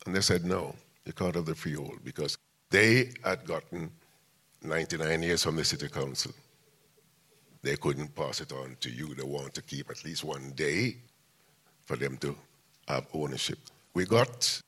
[0.04, 2.36] And they said, no, you can't have the freehold because
[2.70, 3.90] they had gotten
[4.62, 6.32] 99 years from the city council.
[7.62, 9.14] They couldn't pass it on to you.
[9.14, 10.96] They want to keep at least one day
[11.84, 12.36] for them to
[12.88, 13.58] have ownership.
[13.94, 14.60] We got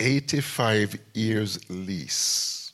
[0.00, 2.72] 85 years lease.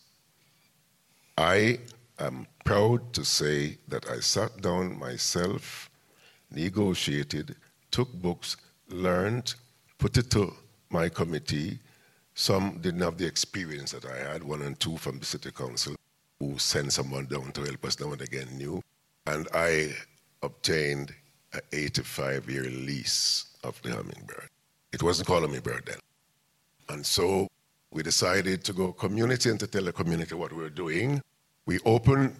[1.36, 1.78] I
[2.18, 5.90] am proud to say that I sat down myself,
[6.50, 7.56] negotiated,
[7.90, 8.56] took books,
[8.88, 9.54] learned,
[9.98, 10.54] put it to
[10.90, 11.78] my committee,
[12.34, 15.94] some didn't have the experience that I had, one and two from the city council,
[16.40, 18.82] who sent someone down to help us now and again knew.
[19.26, 19.94] And I
[20.42, 21.14] obtained
[21.52, 24.48] an 85 year lease of the Hummingbird.
[24.92, 25.98] It wasn't called Hummingbird then.
[26.88, 27.48] And so
[27.92, 31.22] we decided to go community and to tell the community what we were doing.
[31.66, 32.34] We opened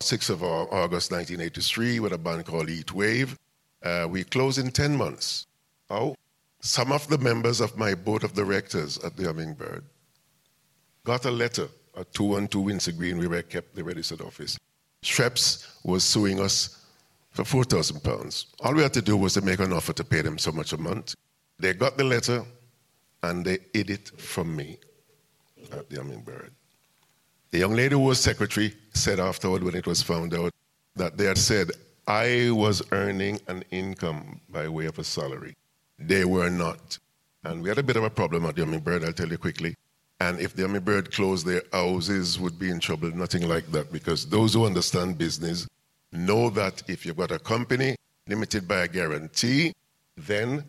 [0.00, 3.36] 6th of August 1983 with a band called Heat Wave.
[3.82, 5.46] Uh, we closed in 10 months.
[5.90, 6.14] How?
[6.60, 9.84] Some of the members of my board of directors at the Hummingbird
[11.04, 14.58] got a letter at 212 Winson Green, where I kept the registered office.
[15.02, 16.84] Schweppes was suing us
[17.30, 18.46] for 4,000 pounds.
[18.60, 20.72] All we had to do was to make an offer to pay them so much
[20.72, 21.14] a month.
[21.58, 22.44] They got the letter
[23.22, 24.78] and they hid it from me
[25.72, 26.52] at the Hummingbird.
[27.50, 30.52] The young lady who was secretary said afterward when it was found out
[30.96, 31.70] that they had said
[32.06, 35.56] I was earning an income by way of a salary.
[35.98, 36.98] They were not.
[37.44, 39.74] And we had a bit of a problem at the Hummingbird, I'll tell you quickly.
[40.20, 43.10] And if the Hummingbird closed, their houses would be in trouble.
[43.10, 45.66] Nothing like that, because those who understand business
[46.12, 49.72] know that if you've got a company limited by a guarantee,
[50.16, 50.64] then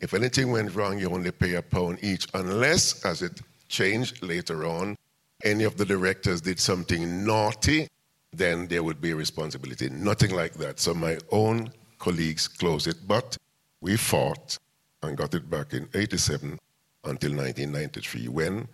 [0.00, 4.66] if anything went wrong, you only pay a pound each, unless, as it changed later
[4.66, 4.96] on,
[5.44, 7.88] any of the directors did something naughty,
[8.32, 9.88] then there would be a responsibility.
[9.90, 10.78] Nothing like that.
[10.80, 13.36] So my own colleagues closed it, but
[13.80, 14.58] we fought
[15.02, 16.58] and got it back in 87
[17.04, 18.68] until 1993 when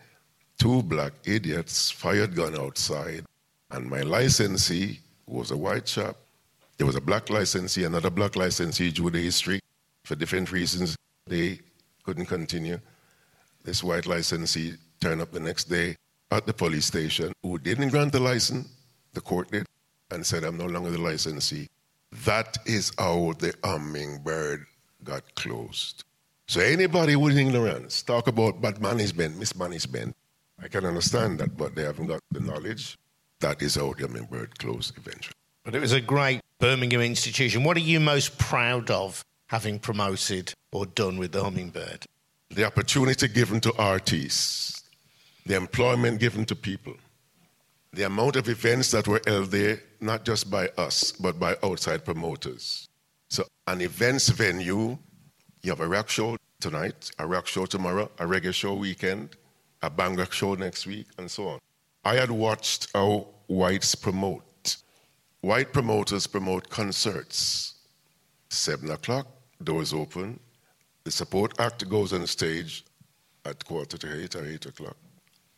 [0.58, 3.24] two black idiots fired gun outside
[3.70, 6.16] and my licensee was a white chap.
[6.76, 9.60] There was a black licensee, another black licensee due to history.
[10.04, 11.60] For different reasons, they
[12.02, 12.78] couldn't continue.
[13.64, 15.96] This white licensee turned up the next day
[16.30, 18.68] at the police station who didn't grant the license,
[19.12, 19.66] the court did,
[20.10, 21.68] and said, I'm no longer the licensee.
[22.24, 24.66] That is how the hummingbird
[25.04, 26.04] got closed.
[26.52, 30.14] So anybody with ignorance talk about bad management, mismanagement,
[30.62, 32.98] I can understand that, but they haven't got the knowledge.
[33.40, 35.32] That is how the Hummingbird closed eventually.
[35.64, 37.64] But it was a great Birmingham institution.
[37.64, 42.04] What are you most proud of having promoted or done with the Hummingbird?
[42.50, 44.82] The opportunity given to artists,
[45.46, 46.96] the employment given to people,
[47.94, 52.04] the amount of events that were held there, not just by us, but by outside
[52.04, 52.90] promoters.
[53.30, 54.98] So, an events venue
[55.62, 59.36] you have a rock show tonight, a rock show tomorrow, a reggae show weekend,
[59.82, 61.58] a bhangra show next week, and so on.
[62.04, 64.42] I had watched how whites promote
[65.42, 67.74] white promoters promote concerts.
[68.48, 69.26] Seven o'clock,
[69.62, 70.38] doors open.
[71.04, 72.84] The support act goes on stage
[73.44, 74.96] at quarter to eight or eight o'clock.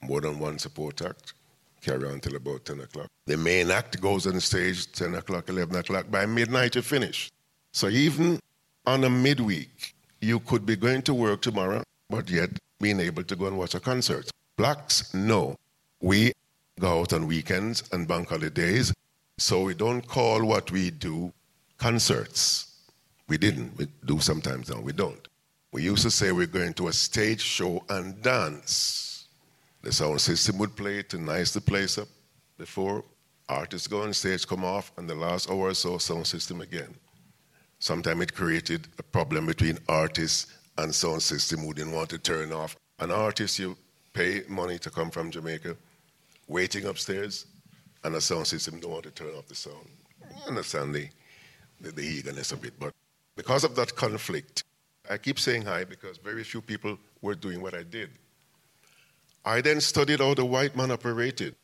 [0.01, 1.35] More than one support act
[1.83, 3.09] carry on till about 10 o'clock.
[3.27, 6.11] The main act goes on stage 10 o'clock, 11 o'clock.
[6.11, 7.31] By midnight, you finish.
[7.73, 8.41] So even
[8.87, 9.94] on a midweek,
[10.25, 13.75] you could be going to work tomorrow, but yet being able to go and watch
[13.75, 14.31] a concert.
[14.57, 15.57] Blacks, no.
[16.01, 16.33] We
[16.81, 18.93] go out on weekends and bank holidays,
[19.39, 21.33] so we don't call what we do
[21.79, 22.75] concerts.
[23.29, 23.77] We didn't.
[23.77, 24.81] We do sometimes now.
[24.81, 25.29] We don't.
[25.73, 29.27] We used to say we're going to a stage show and dance.
[29.83, 32.09] The sound system would play to nice the place up
[32.59, 33.05] before
[33.49, 36.95] artists go on stage, come off, and the last hour or so, sound system again.
[37.85, 40.47] Sometimes it created a problem between artists
[40.79, 42.75] and sound system who didn't want to turn off.
[42.99, 43.77] An artist, you
[44.15, 45.77] pay money to come from Jamaica,
[46.49, 47.45] waiting upstairs,
[48.03, 49.87] and a sound system don't want to turn off the sound.
[50.23, 51.11] I understand the,
[51.79, 52.95] the, the eagerness of it, but
[53.37, 54.65] because of that conflict,
[55.11, 58.09] I keep saying hi because very few people were doing what I did.
[59.45, 61.55] I then studied how the white man operated.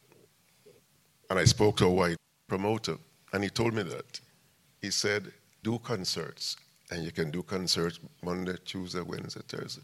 [1.31, 2.99] And I spoke to a white promoter,
[3.33, 4.21] and he told me that.
[4.83, 6.57] He said, Do concerts,
[6.91, 9.83] and you can do concerts Monday, Tuesday, Wednesday, Thursday.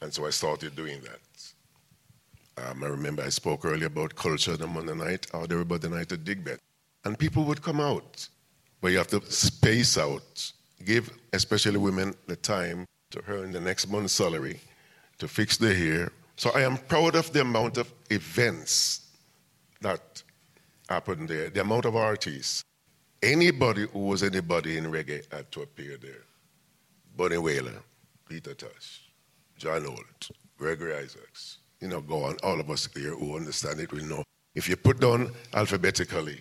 [0.00, 2.70] And so I started doing that.
[2.70, 6.24] Um, I remember I spoke earlier about culture on Monday night, out everybody night at
[6.24, 6.58] Digbeth.
[7.04, 8.28] And people would come out,
[8.80, 10.52] but you have to space out,
[10.84, 14.60] give especially women the time to earn the next month's salary,
[15.18, 16.12] to fix their hair.
[16.36, 19.00] So I am proud of the amount of events
[19.80, 20.22] that
[20.88, 22.64] happened there, the amount of artists.
[23.22, 26.24] Anybody who was anybody in reggae had to appear there.
[27.16, 27.80] Bunny Wailer,
[28.28, 29.02] Peter Tosh,
[29.56, 31.58] John Holt, Gregory Isaacs.
[31.80, 32.36] You know, go on.
[32.42, 34.24] All of us here who understand it will know.
[34.56, 36.40] If you put down alphabetically,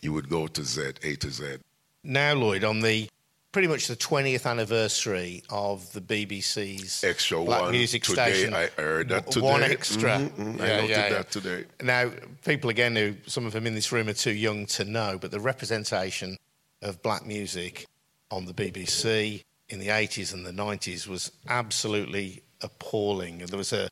[0.00, 1.58] you would go to Z, A to Z.
[2.02, 3.08] Now, Lloyd, on the
[3.58, 8.32] pretty much the 20th anniversary of the BBC's Extra Black one Music today.
[8.32, 8.54] Station.
[8.54, 9.44] I heard that today.
[9.48, 10.30] 1Xtra.
[10.30, 10.60] Mhm, mhm.
[10.60, 11.08] I Yeah, noted yeah, yeah.
[11.08, 11.64] that today.
[11.82, 12.12] Now,
[12.44, 15.32] people again who some of them in this room are too young to know, but
[15.32, 16.36] the representation
[16.82, 17.86] of black music
[18.30, 23.40] on the BBC in the 80s and the 90s was absolutely appalling.
[23.42, 23.88] And there was a,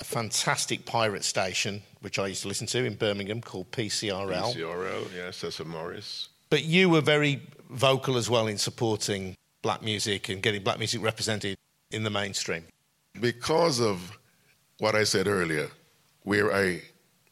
[0.00, 4.54] a fantastic pirate station which I used to listen to in Birmingham called PCRL.
[4.54, 6.30] CRL, yes, Cecil Morris.
[6.48, 11.02] But you were very vocal as well in supporting black music and getting black music
[11.02, 11.56] represented
[11.90, 12.64] in the mainstream.
[13.20, 14.18] Because of
[14.78, 15.68] what I said earlier,
[16.22, 16.82] where I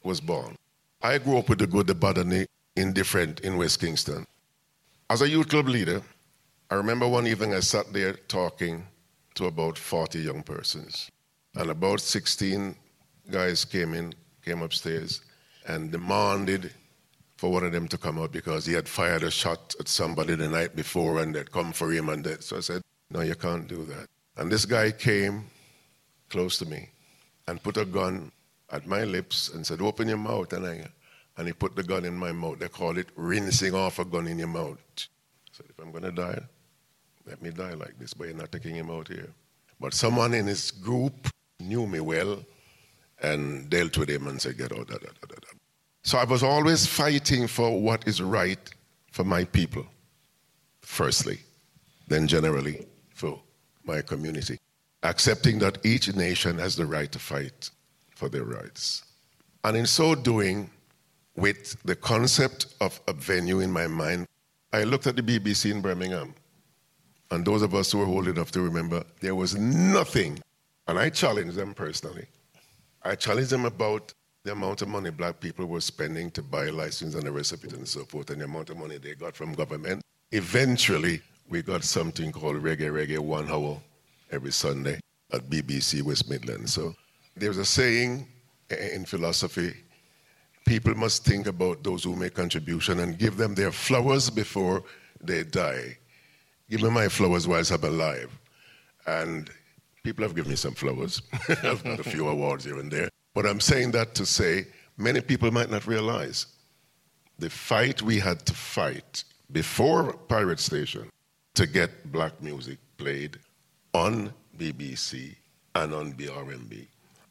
[0.03, 0.57] was born,
[1.03, 2.47] I grew up with the good, the bad, and the
[2.77, 4.27] indifferent in West Kingston.
[5.11, 6.03] As a youth club leader,
[6.71, 8.87] I remember one evening I sat there talking
[9.35, 11.11] to about 40 young persons.
[11.55, 12.75] And about 16
[13.31, 14.13] guys came in,
[14.45, 15.23] came upstairs,
[15.67, 16.73] and demanded
[17.39, 20.35] for one of them to come out because he had fired a shot at somebody
[20.35, 22.09] the night before and they'd come for him.
[22.09, 24.09] And so I said, No, you can't do that.
[24.37, 25.45] And this guy came
[26.31, 26.89] close to me
[27.47, 28.33] and put a gun
[28.71, 30.53] at my lips and said, Open your mouth.
[30.53, 30.85] And, I,
[31.37, 32.59] and he put the gun in my mouth.
[32.59, 34.79] They call it rinsing off a gun in your mouth.
[34.99, 36.43] I said, If I'm going to die,
[37.25, 39.31] let me die like this, but you're not taking him out here.
[39.79, 41.29] But someone in his group
[41.61, 42.45] knew me well
[43.23, 44.89] and dealt with him and said, Get out.
[44.89, 45.59] Da, da, da.
[46.03, 48.59] So I was always fighting for what is right
[49.13, 49.87] for my people,
[50.81, 51.39] firstly,
[52.07, 53.41] then generally for
[53.85, 54.59] my community,
[55.03, 57.71] accepting that each nation has the right to fight
[58.11, 59.05] for their rights.
[59.65, 60.71] And in so doing,
[61.37, 64.27] with the concept of a venue in my mind,
[64.73, 66.35] I looked at the BBC in Birmingham.
[67.31, 70.39] And those of us who are old enough to remember, there was nothing.
[70.87, 72.27] And I challenged them personally.
[73.03, 74.13] I challenged them about
[74.49, 77.87] the amount of money black people were spending to buy license and of it and
[77.87, 80.01] so forth, and the amount of money they got from government.
[80.33, 83.79] Eventually, we got something called Reggae Reggae One Hour
[84.31, 85.01] every Sunday
[85.35, 86.73] at BBC West Midlands.
[86.73, 86.95] So
[87.37, 88.27] there's a saying
[88.71, 89.75] in philosophy
[90.65, 94.83] people must think about those who make contribution and give them their flowers before
[95.21, 95.99] they die.
[96.71, 98.31] Give me my flowers whilst I'm alive.
[99.07, 99.51] And
[100.03, 101.21] people have given me some flowers.
[101.63, 103.11] I've got a few awards here and there.
[103.39, 104.67] But I'm saying that to say
[104.97, 106.47] many people might not realize
[107.39, 109.23] the fight we had to fight
[109.53, 111.09] before Pirate Station
[111.55, 113.39] to get black music played
[113.95, 115.37] on BBC
[115.77, 116.85] and on BRMB.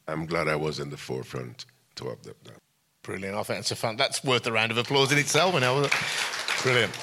[0.07, 2.37] I'm glad I was in the forefront to have that.
[3.03, 3.35] Brilliant.
[3.35, 3.97] I think that's a fun.
[3.97, 5.55] That's worth a round of applause in itself.
[5.55, 5.89] You know,
[6.61, 6.97] brilliant.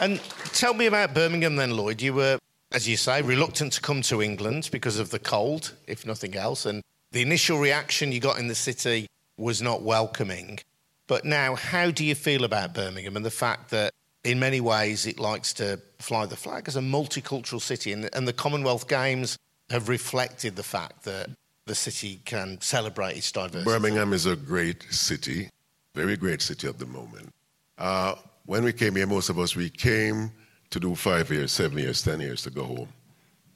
[0.00, 0.20] And
[0.52, 2.02] tell me about Birmingham then, Lloyd.
[2.02, 2.38] You were,
[2.70, 6.66] as you say, reluctant to come to England because of the cold, if nothing else,
[6.66, 9.06] and the initial reaction you got in the city
[9.36, 10.58] was not welcoming.
[11.06, 13.92] But now, how do you feel about Birmingham and the fact that
[14.24, 17.92] in many ways it likes to fly the flag as a multicultural city?
[17.92, 19.36] And, and the Commonwealth Games
[19.70, 21.30] have reflected the fact that
[21.66, 23.64] the city can celebrate its diversity.
[23.64, 25.48] Birmingham is a great city,
[25.94, 27.30] very great city at the moment.
[27.78, 28.14] Uh,
[28.46, 30.30] when we came here, most of us, we came
[30.70, 32.88] to do five years, seven years, ten years to go home.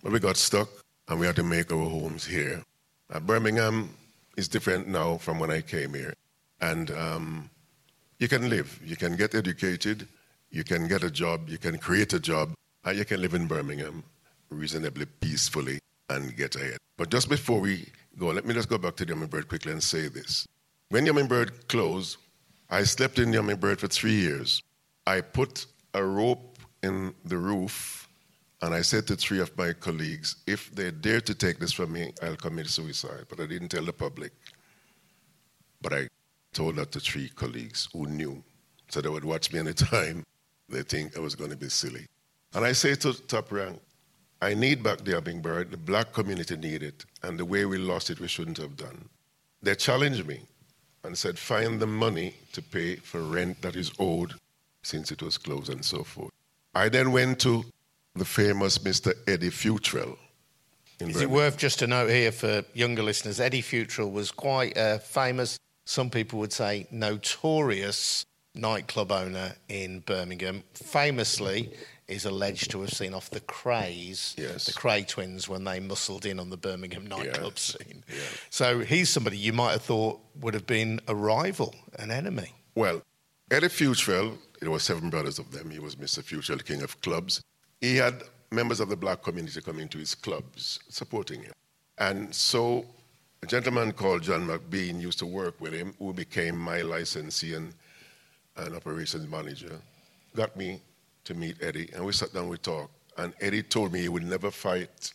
[0.02, 0.68] But we got stuck
[1.08, 2.62] and we had to make our homes here.
[3.12, 3.90] Uh, Birmingham
[4.36, 6.14] is different now from when I came here.
[6.60, 7.50] And um,
[8.18, 10.08] you can live, you can get educated,
[10.50, 12.54] you can get a job, you can create a job,
[12.84, 14.02] and you can live in Birmingham
[14.50, 15.78] reasonably peacefully
[16.08, 16.78] and get ahead.
[16.96, 17.86] But just before we
[18.18, 20.46] go, let me just go back to Hummingbird quickly and say this.
[20.88, 22.16] When Hummingbird closed,
[22.70, 24.62] I slept in Hummingbird for three years.
[25.06, 28.05] I put a rope in the roof
[28.62, 31.92] and I said to three of my colleagues, if they dare to take this from
[31.92, 33.26] me, I'll commit suicide.
[33.28, 34.32] But I didn't tell the public.
[35.82, 36.08] But I
[36.54, 38.42] told that to three colleagues who knew.
[38.88, 40.24] So they would watch me anytime
[40.68, 42.06] they think I was going to be silly.
[42.54, 43.78] And I say to Top Rank,
[44.40, 45.70] I need back the hummingbird.
[45.70, 47.04] The black community need it.
[47.22, 49.08] And the way we lost it, we shouldn't have done.
[49.62, 50.40] They challenged me
[51.04, 54.34] and said, find the money to pay for rent that is owed
[54.82, 56.32] since it was closed and so forth.
[56.74, 57.64] I then went to
[58.16, 59.12] the famous Mr.
[59.26, 60.16] Eddie Fewtrell.
[60.98, 63.38] Is it worth just a note here for younger listeners?
[63.38, 70.64] Eddie Fewtrell was quite a famous, some people would say notorious nightclub owner in Birmingham.
[70.72, 71.70] Famously,
[72.08, 74.66] is alleged to have seen off the Krays, yes.
[74.66, 78.04] the Kray twins, when they muscled in on the Birmingham nightclub scene.
[78.08, 78.20] Yeah.
[78.50, 82.52] So he's somebody you might have thought would have been a rival, an enemy.
[82.74, 83.02] Well,
[83.50, 85.70] Eddie Fewtrell, there were seven brothers of them.
[85.70, 86.22] He was Mr.
[86.22, 87.42] Fewtrell, king of clubs.
[87.80, 91.52] He had members of the black community coming to his clubs, supporting him.
[91.98, 92.86] And so
[93.42, 97.74] a gentleman called John McBean used to work with him, who became my licensee and,
[98.56, 99.80] and operations manager,
[100.34, 100.80] got me
[101.24, 102.92] to meet Eddie, and we sat down, we talked.
[103.18, 105.12] And Eddie told me he would never fight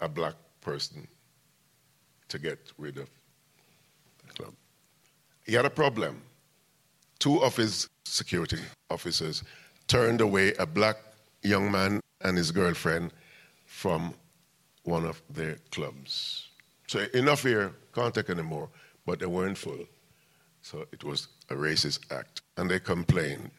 [0.00, 1.06] a black person
[2.28, 3.08] to get rid of
[4.26, 4.54] the club.
[5.44, 6.22] He had a problem.
[7.18, 8.58] Two of his security
[8.90, 9.42] officers
[9.88, 10.96] turned away a black
[11.42, 13.12] young man and his girlfriend
[13.66, 14.14] from
[14.84, 16.48] one of their clubs.
[16.86, 18.68] So enough here, can't take anymore,
[19.04, 19.84] but they weren't full.
[20.62, 22.42] So it was a racist act.
[22.56, 23.50] And they complained.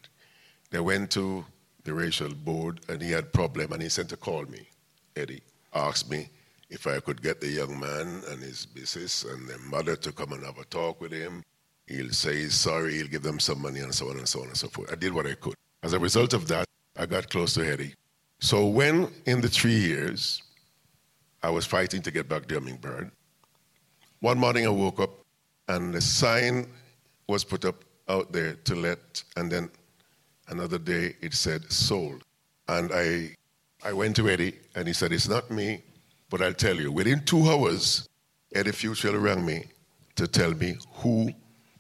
[0.71, 1.45] They went to
[1.83, 4.67] the racial board and he had problem and he sent to call me.
[5.15, 5.41] Eddie
[5.73, 6.29] asked me
[6.69, 10.33] if I could get the young man and his business and their mother to come
[10.33, 11.43] and have a talk with him.
[11.87, 14.47] He'll say he's sorry, he'll give them some money and so on and so on
[14.47, 14.91] and so forth.
[14.91, 15.55] I did what I could.
[15.81, 16.68] As a result of that,
[16.99, 17.95] I got close to Eddie.
[18.41, 20.43] So when in the three years
[21.41, 23.09] I was fighting to get back the hummingbird,
[24.19, 25.11] one morning I woke up
[25.69, 26.67] and the sign
[27.29, 29.69] was put up out there to let, and then
[30.49, 32.23] another day it said sold.
[32.67, 33.33] And I,
[33.81, 35.81] I went to Eddie and he said, It's not me,
[36.29, 36.91] but I'll tell you.
[36.91, 38.09] Within two hours,
[38.53, 39.67] Eddie Fewtrell rang me
[40.15, 41.31] to tell me who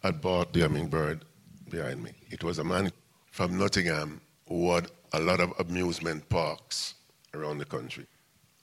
[0.01, 1.25] had bought the hummingbird
[1.69, 2.11] behind me.
[2.29, 2.89] It was a man
[3.31, 6.95] from Nottingham who had a lot of amusement parks
[7.33, 8.05] around the country.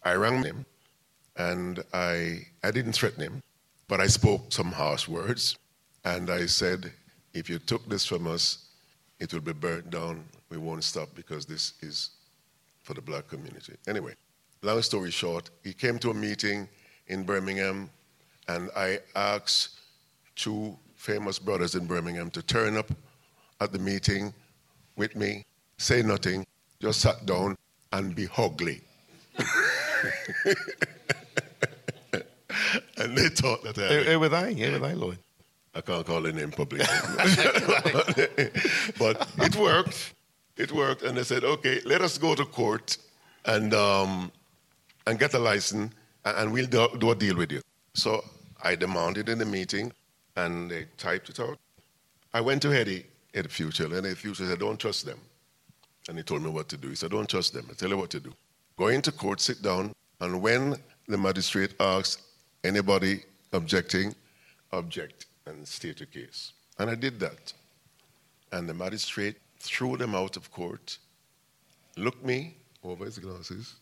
[0.03, 0.65] I rang him
[1.37, 3.43] and I, I didn't threaten him,
[3.89, 5.57] but I spoke some harsh words.
[6.05, 6.93] And I said,
[7.35, 8.69] if you took this from us,
[9.19, 10.25] it will be burnt down.
[10.51, 12.11] We won't stop because this is
[12.83, 13.75] for the black community.
[13.89, 14.15] Anyway,
[14.63, 16.69] long story short, he came to a meeting
[17.09, 17.91] in Birmingham,
[18.49, 19.81] and I asked
[20.37, 22.91] two famous brothers in Birmingham to turn up
[23.61, 24.33] at the meeting
[24.97, 25.45] with me,
[25.79, 26.47] say nothing,
[26.81, 27.57] just sat down
[27.93, 28.81] and be ugly.
[32.97, 34.55] and they thought that I Who, who were they?
[34.55, 35.19] Who were they, Lloyd?
[35.75, 36.87] I can't call the name publicly.
[38.99, 40.15] but it worked.
[40.57, 41.03] It worked.
[41.03, 42.97] And they said, okay, let us go to court
[43.45, 44.33] and, um,
[45.07, 45.93] and get a license
[46.25, 47.61] and, we'll do, do a deal with you.
[47.95, 48.25] So
[48.63, 49.93] I demanded in the meeting
[50.35, 51.59] and they typed it out.
[52.33, 53.05] I went to Eddie,
[53.35, 55.21] Eddie Fewtrell, and Eddie Fewtrell said, don't trust them.
[56.09, 56.89] And he told me what to do.
[56.89, 57.67] He said, don't trust them.
[57.71, 58.33] I tell you what to do.
[58.77, 60.77] Go into court, sit down, and when
[61.09, 62.23] the magistrate asks
[62.63, 64.15] anybody objecting,
[64.73, 66.53] object and state your case.
[66.79, 67.53] And I did that.
[68.53, 70.99] And the magistrate threw them out of court,
[71.97, 73.75] looked me over his glasses.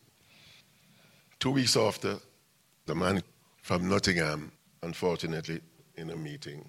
[1.40, 2.18] Two weeks after,
[2.86, 3.22] the man
[3.62, 4.52] from Nottingham,
[4.82, 5.60] unfortunately,
[5.96, 6.64] in a meeting,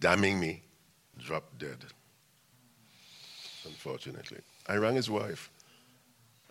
[0.00, 0.62] damning me,
[1.18, 1.84] dropped dead.
[3.64, 4.38] Unfortunately.
[4.66, 5.50] I rang his wife,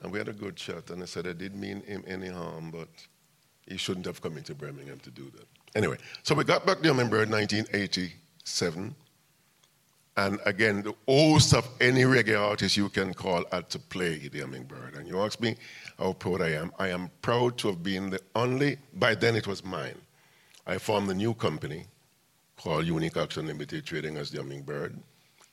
[0.01, 2.71] and we had a good chat, and I said I didn't mean him any harm,
[2.71, 2.89] but
[3.67, 5.47] he shouldn't have come into Birmingham to do that.
[5.75, 8.95] Anyway, so we got back the Hummingbird in 1987,
[10.15, 14.41] And again, the host of any reggae artist you can call had to play the
[14.41, 14.95] Hummingbird.
[14.95, 15.55] And you ask me
[15.97, 16.71] how proud I am.
[16.77, 19.97] I am proud to have been the only, by then it was mine.
[20.67, 21.85] I formed a new company
[22.57, 24.95] called Unique Action Limited, trading as the Hummingbird,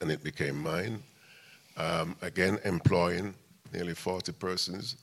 [0.01, 1.03] and it became mine.
[1.81, 3.35] Um, again, employing
[3.73, 4.97] nearly 40 persons,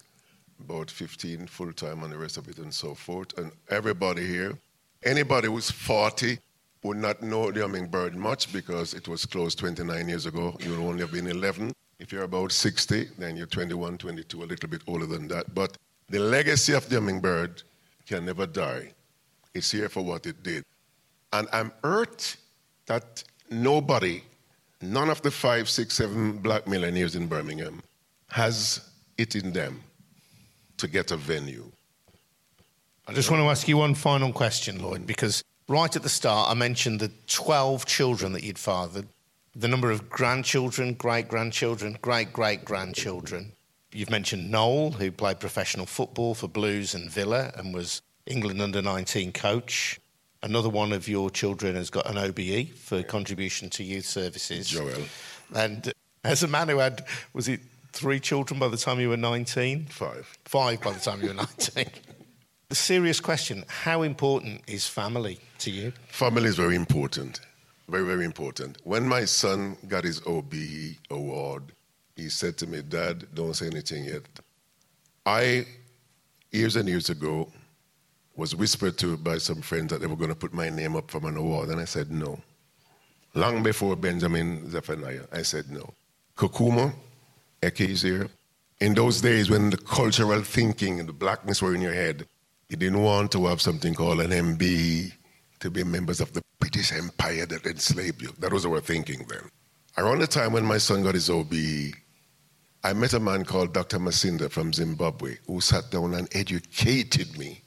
[0.59, 3.35] about 15 full time, and the rest of it, and so forth.
[3.37, 4.57] And everybody here,
[5.03, 6.37] anybody who's 40
[6.83, 10.55] would not know the hummingbird much because it was closed 29 years ago.
[10.59, 11.73] You would only have been 11.
[11.99, 15.55] If you're about 60, then you're 21, 22, a little bit older than that.
[15.55, 15.77] But
[16.09, 17.63] the legacy of the hummingbird
[18.05, 18.91] can never die.
[19.55, 20.63] It's here for what it did.
[21.33, 22.37] And I'm hurt
[22.85, 24.21] that nobody,
[24.81, 27.81] none of the five, six, seven black millionaires in Birmingham,
[28.29, 29.81] has it in them
[30.77, 31.71] to get a venue.
[33.07, 36.49] I just want to ask you one final question, Lloyd, because right at the start
[36.49, 39.07] I mentioned the 12 children that you'd fathered,
[39.55, 43.53] the number of grandchildren, great grandchildren, great great grandchildren.
[43.91, 48.81] You've mentioned Noel, who played professional football for Blues and Villa and was England under
[48.81, 49.99] 19 coach.
[50.47, 54.69] Another one of your children has got an OBE for contribution to youth services.
[54.69, 55.03] Joel.
[55.53, 55.91] And
[56.23, 57.59] as a man who had, was it
[57.91, 59.87] three children by the time you were 19?
[59.87, 60.37] Five.
[60.45, 61.87] Five by the time you were 19.
[62.69, 65.91] the serious question how important is family to you?
[66.07, 67.41] Family is very important.
[67.89, 68.77] Very, very important.
[68.85, 71.73] When my son got his OBE award,
[72.15, 74.21] he said to me, Dad, don't say anything yet.
[75.25, 75.65] I,
[76.53, 77.49] years and years ago,
[78.37, 81.09] was whispered to by some friends that they were going to put my name up
[81.09, 82.39] for an award, and I said no.
[83.33, 85.93] Long before Benjamin Zephaniah, I said no.
[86.37, 86.93] Kokuma,
[87.63, 88.29] Eke.
[88.79, 92.27] In those days when the cultural thinking and the blackness were in your head,
[92.69, 95.13] you didn't want to have something called an MBE
[95.59, 98.29] to be members of the British Empire that enslaved you.
[98.37, 99.49] That was our thinking then.
[99.97, 101.95] Around the time when my son got his OBE,
[102.83, 103.97] I met a man called Dr.
[103.97, 107.63] Masinda from Zimbabwe who sat down and educated me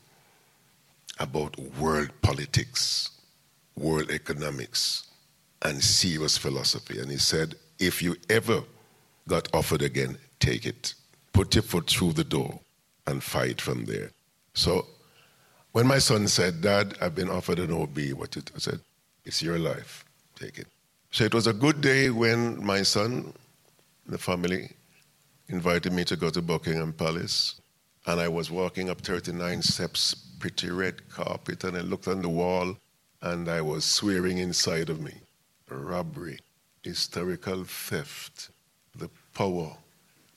[1.20, 3.10] about world politics,
[3.76, 5.06] world economics,
[5.62, 6.98] and serious philosophy.
[6.98, 8.62] And he said, if you ever
[9.28, 10.94] got offered again, take it.
[11.32, 12.58] Put your foot through the door
[13.06, 14.10] and fight from there.
[14.54, 14.86] So
[15.72, 18.80] when my son said, Dad, I've been offered an OBE, what it, I said,
[19.24, 20.04] it's your life.
[20.34, 20.66] Take it.
[21.10, 23.32] So it was a good day when my son,
[24.06, 24.70] the family,
[25.48, 27.59] invited me to go to Buckingham Palace.
[28.06, 32.28] And I was walking up 39 steps pretty red carpet, and I looked on the
[32.28, 32.76] wall,
[33.20, 35.14] and I was swearing inside of me
[35.68, 36.38] robbery,
[36.82, 38.50] historical theft,
[38.96, 39.76] the power,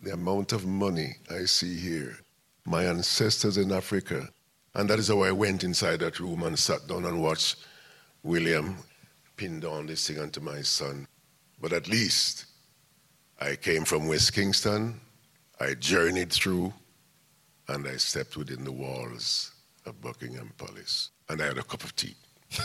[0.01, 2.19] the amount of money I see here,
[2.65, 4.29] my ancestors in Africa.
[4.75, 7.57] And that is how I went inside that room and sat down and watched
[8.23, 8.77] William
[9.37, 11.07] pin down this thing onto my son.
[11.61, 12.45] But at least
[13.39, 14.99] I came from West Kingston,
[15.59, 16.73] I journeyed through,
[17.73, 19.51] and I stepped within the walls
[19.85, 22.15] of Buckingham Palace, and I had a cup of tea.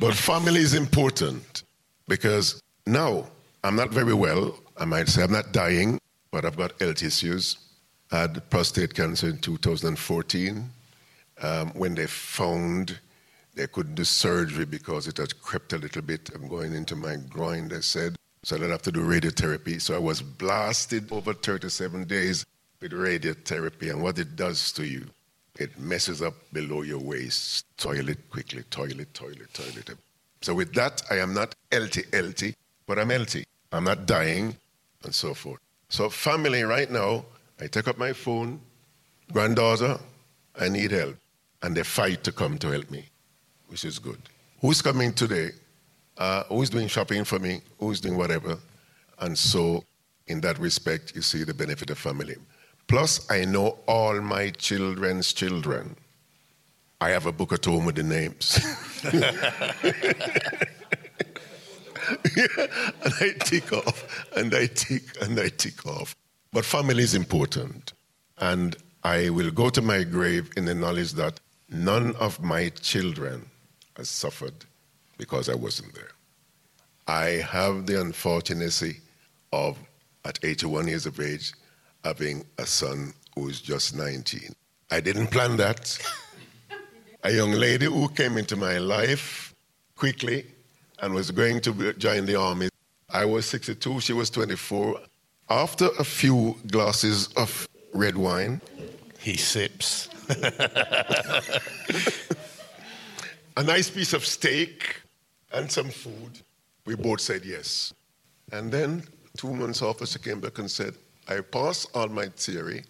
[0.00, 1.64] but family is important
[2.06, 3.26] because now
[3.64, 4.58] I'm not very well.
[4.76, 5.98] I might say I'm not dying,
[6.30, 7.56] but I've got health issues.
[8.12, 10.70] I had prostate cancer in 2014
[11.42, 12.98] um, when they found
[13.54, 16.30] they couldn't do surgery because it had crept a little bit.
[16.34, 18.16] I'm going into my groin, they said.
[18.42, 19.80] So I'd have to do radiotherapy.
[19.80, 22.46] So I was blasted over 37 days
[22.80, 25.06] with radiotherapy and what it does to you.
[25.58, 27.66] It messes up below your waist.
[27.76, 29.90] Toilet quickly, toilet, toilet, toilet.
[30.40, 32.54] So with that, I am not healthy, healthy,
[32.86, 33.44] but I'm healthy.
[33.72, 34.56] I'm not dying,
[35.04, 35.60] and so forth.
[35.90, 37.24] So family right now,
[37.60, 38.60] I take up my phone,
[39.32, 39.98] granddaughter,
[40.58, 41.16] I need help.
[41.62, 43.04] And they fight to come to help me,
[43.68, 44.18] which is good.
[44.62, 45.50] Who's coming today?
[46.20, 47.62] Uh, who's doing shopping for me?
[47.78, 48.58] Who's doing whatever?
[49.20, 49.82] And so,
[50.26, 52.36] in that respect, you see the benefit of family.
[52.88, 55.96] Plus, I know all my children's children.
[57.00, 58.58] I have a book at home with the names.
[59.02, 59.24] and
[63.20, 66.14] I tick off, and I tick, and I tick off.
[66.52, 67.94] But family is important.
[68.36, 71.40] And I will go to my grave in the knowledge that
[71.70, 73.48] none of my children
[73.96, 74.66] has suffered
[75.20, 76.12] because I wasn't there.
[77.06, 79.00] I have the unfortunacy
[79.52, 79.78] of,
[80.24, 81.52] at 81 years of age,
[82.02, 84.54] having a son who's just 19.
[84.90, 85.98] I didn't plan that.
[87.22, 89.54] a young lady who came into my life
[89.94, 90.46] quickly
[91.00, 92.70] and was going to join the army.
[93.10, 95.00] I was 62, she was 24.
[95.50, 98.62] After a few glasses of red wine,
[99.18, 100.08] he sips.
[103.56, 105.02] a nice piece of steak,
[105.52, 106.40] and some food.
[106.86, 107.92] We both said yes.
[108.52, 109.04] And then
[109.36, 110.94] two months after, she came back and said,
[111.28, 112.84] I passed all my theory.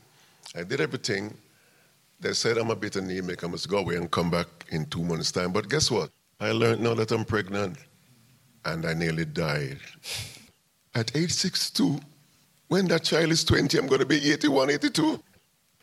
[0.55, 1.35] I did everything.
[2.21, 3.45] They said I'm a bit anemic.
[3.45, 5.53] I must go away and come back in two months' time.
[5.53, 6.11] But guess what?
[6.39, 7.79] I learned now that I'm pregnant.
[8.65, 9.79] And I nearly died.
[10.95, 11.99] At age 62,
[12.69, 15.23] when that child is 20, I'm going to be 81, 82.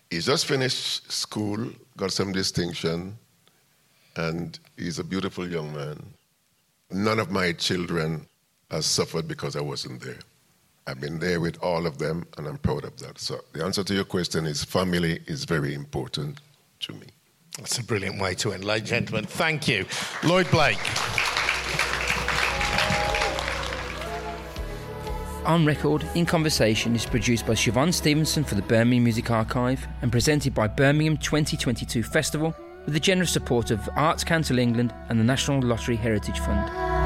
[0.10, 3.18] He just finished school, got some distinction,
[4.16, 6.02] and he's a beautiful young man.
[6.92, 8.28] None of my children
[8.72, 10.20] has suffered because I wasn't there.
[10.88, 13.20] I've been there with all of them, and I'm proud of that.
[13.20, 16.40] So the answer to your question is family is very important
[16.82, 17.08] to me.
[17.58, 18.64] That's a brilliant way to end.
[18.64, 19.86] Ladies and gentlemen, thank you.
[20.24, 20.80] Lloyd Blake.
[25.46, 30.12] On Record in Conversation is produced by Siobhan Stevenson for the Birmingham Music Archive and
[30.12, 32.54] presented by Birmingham 2022 Festival
[32.88, 36.97] with the generous support of Arts Council England and the National Lottery Heritage Fund.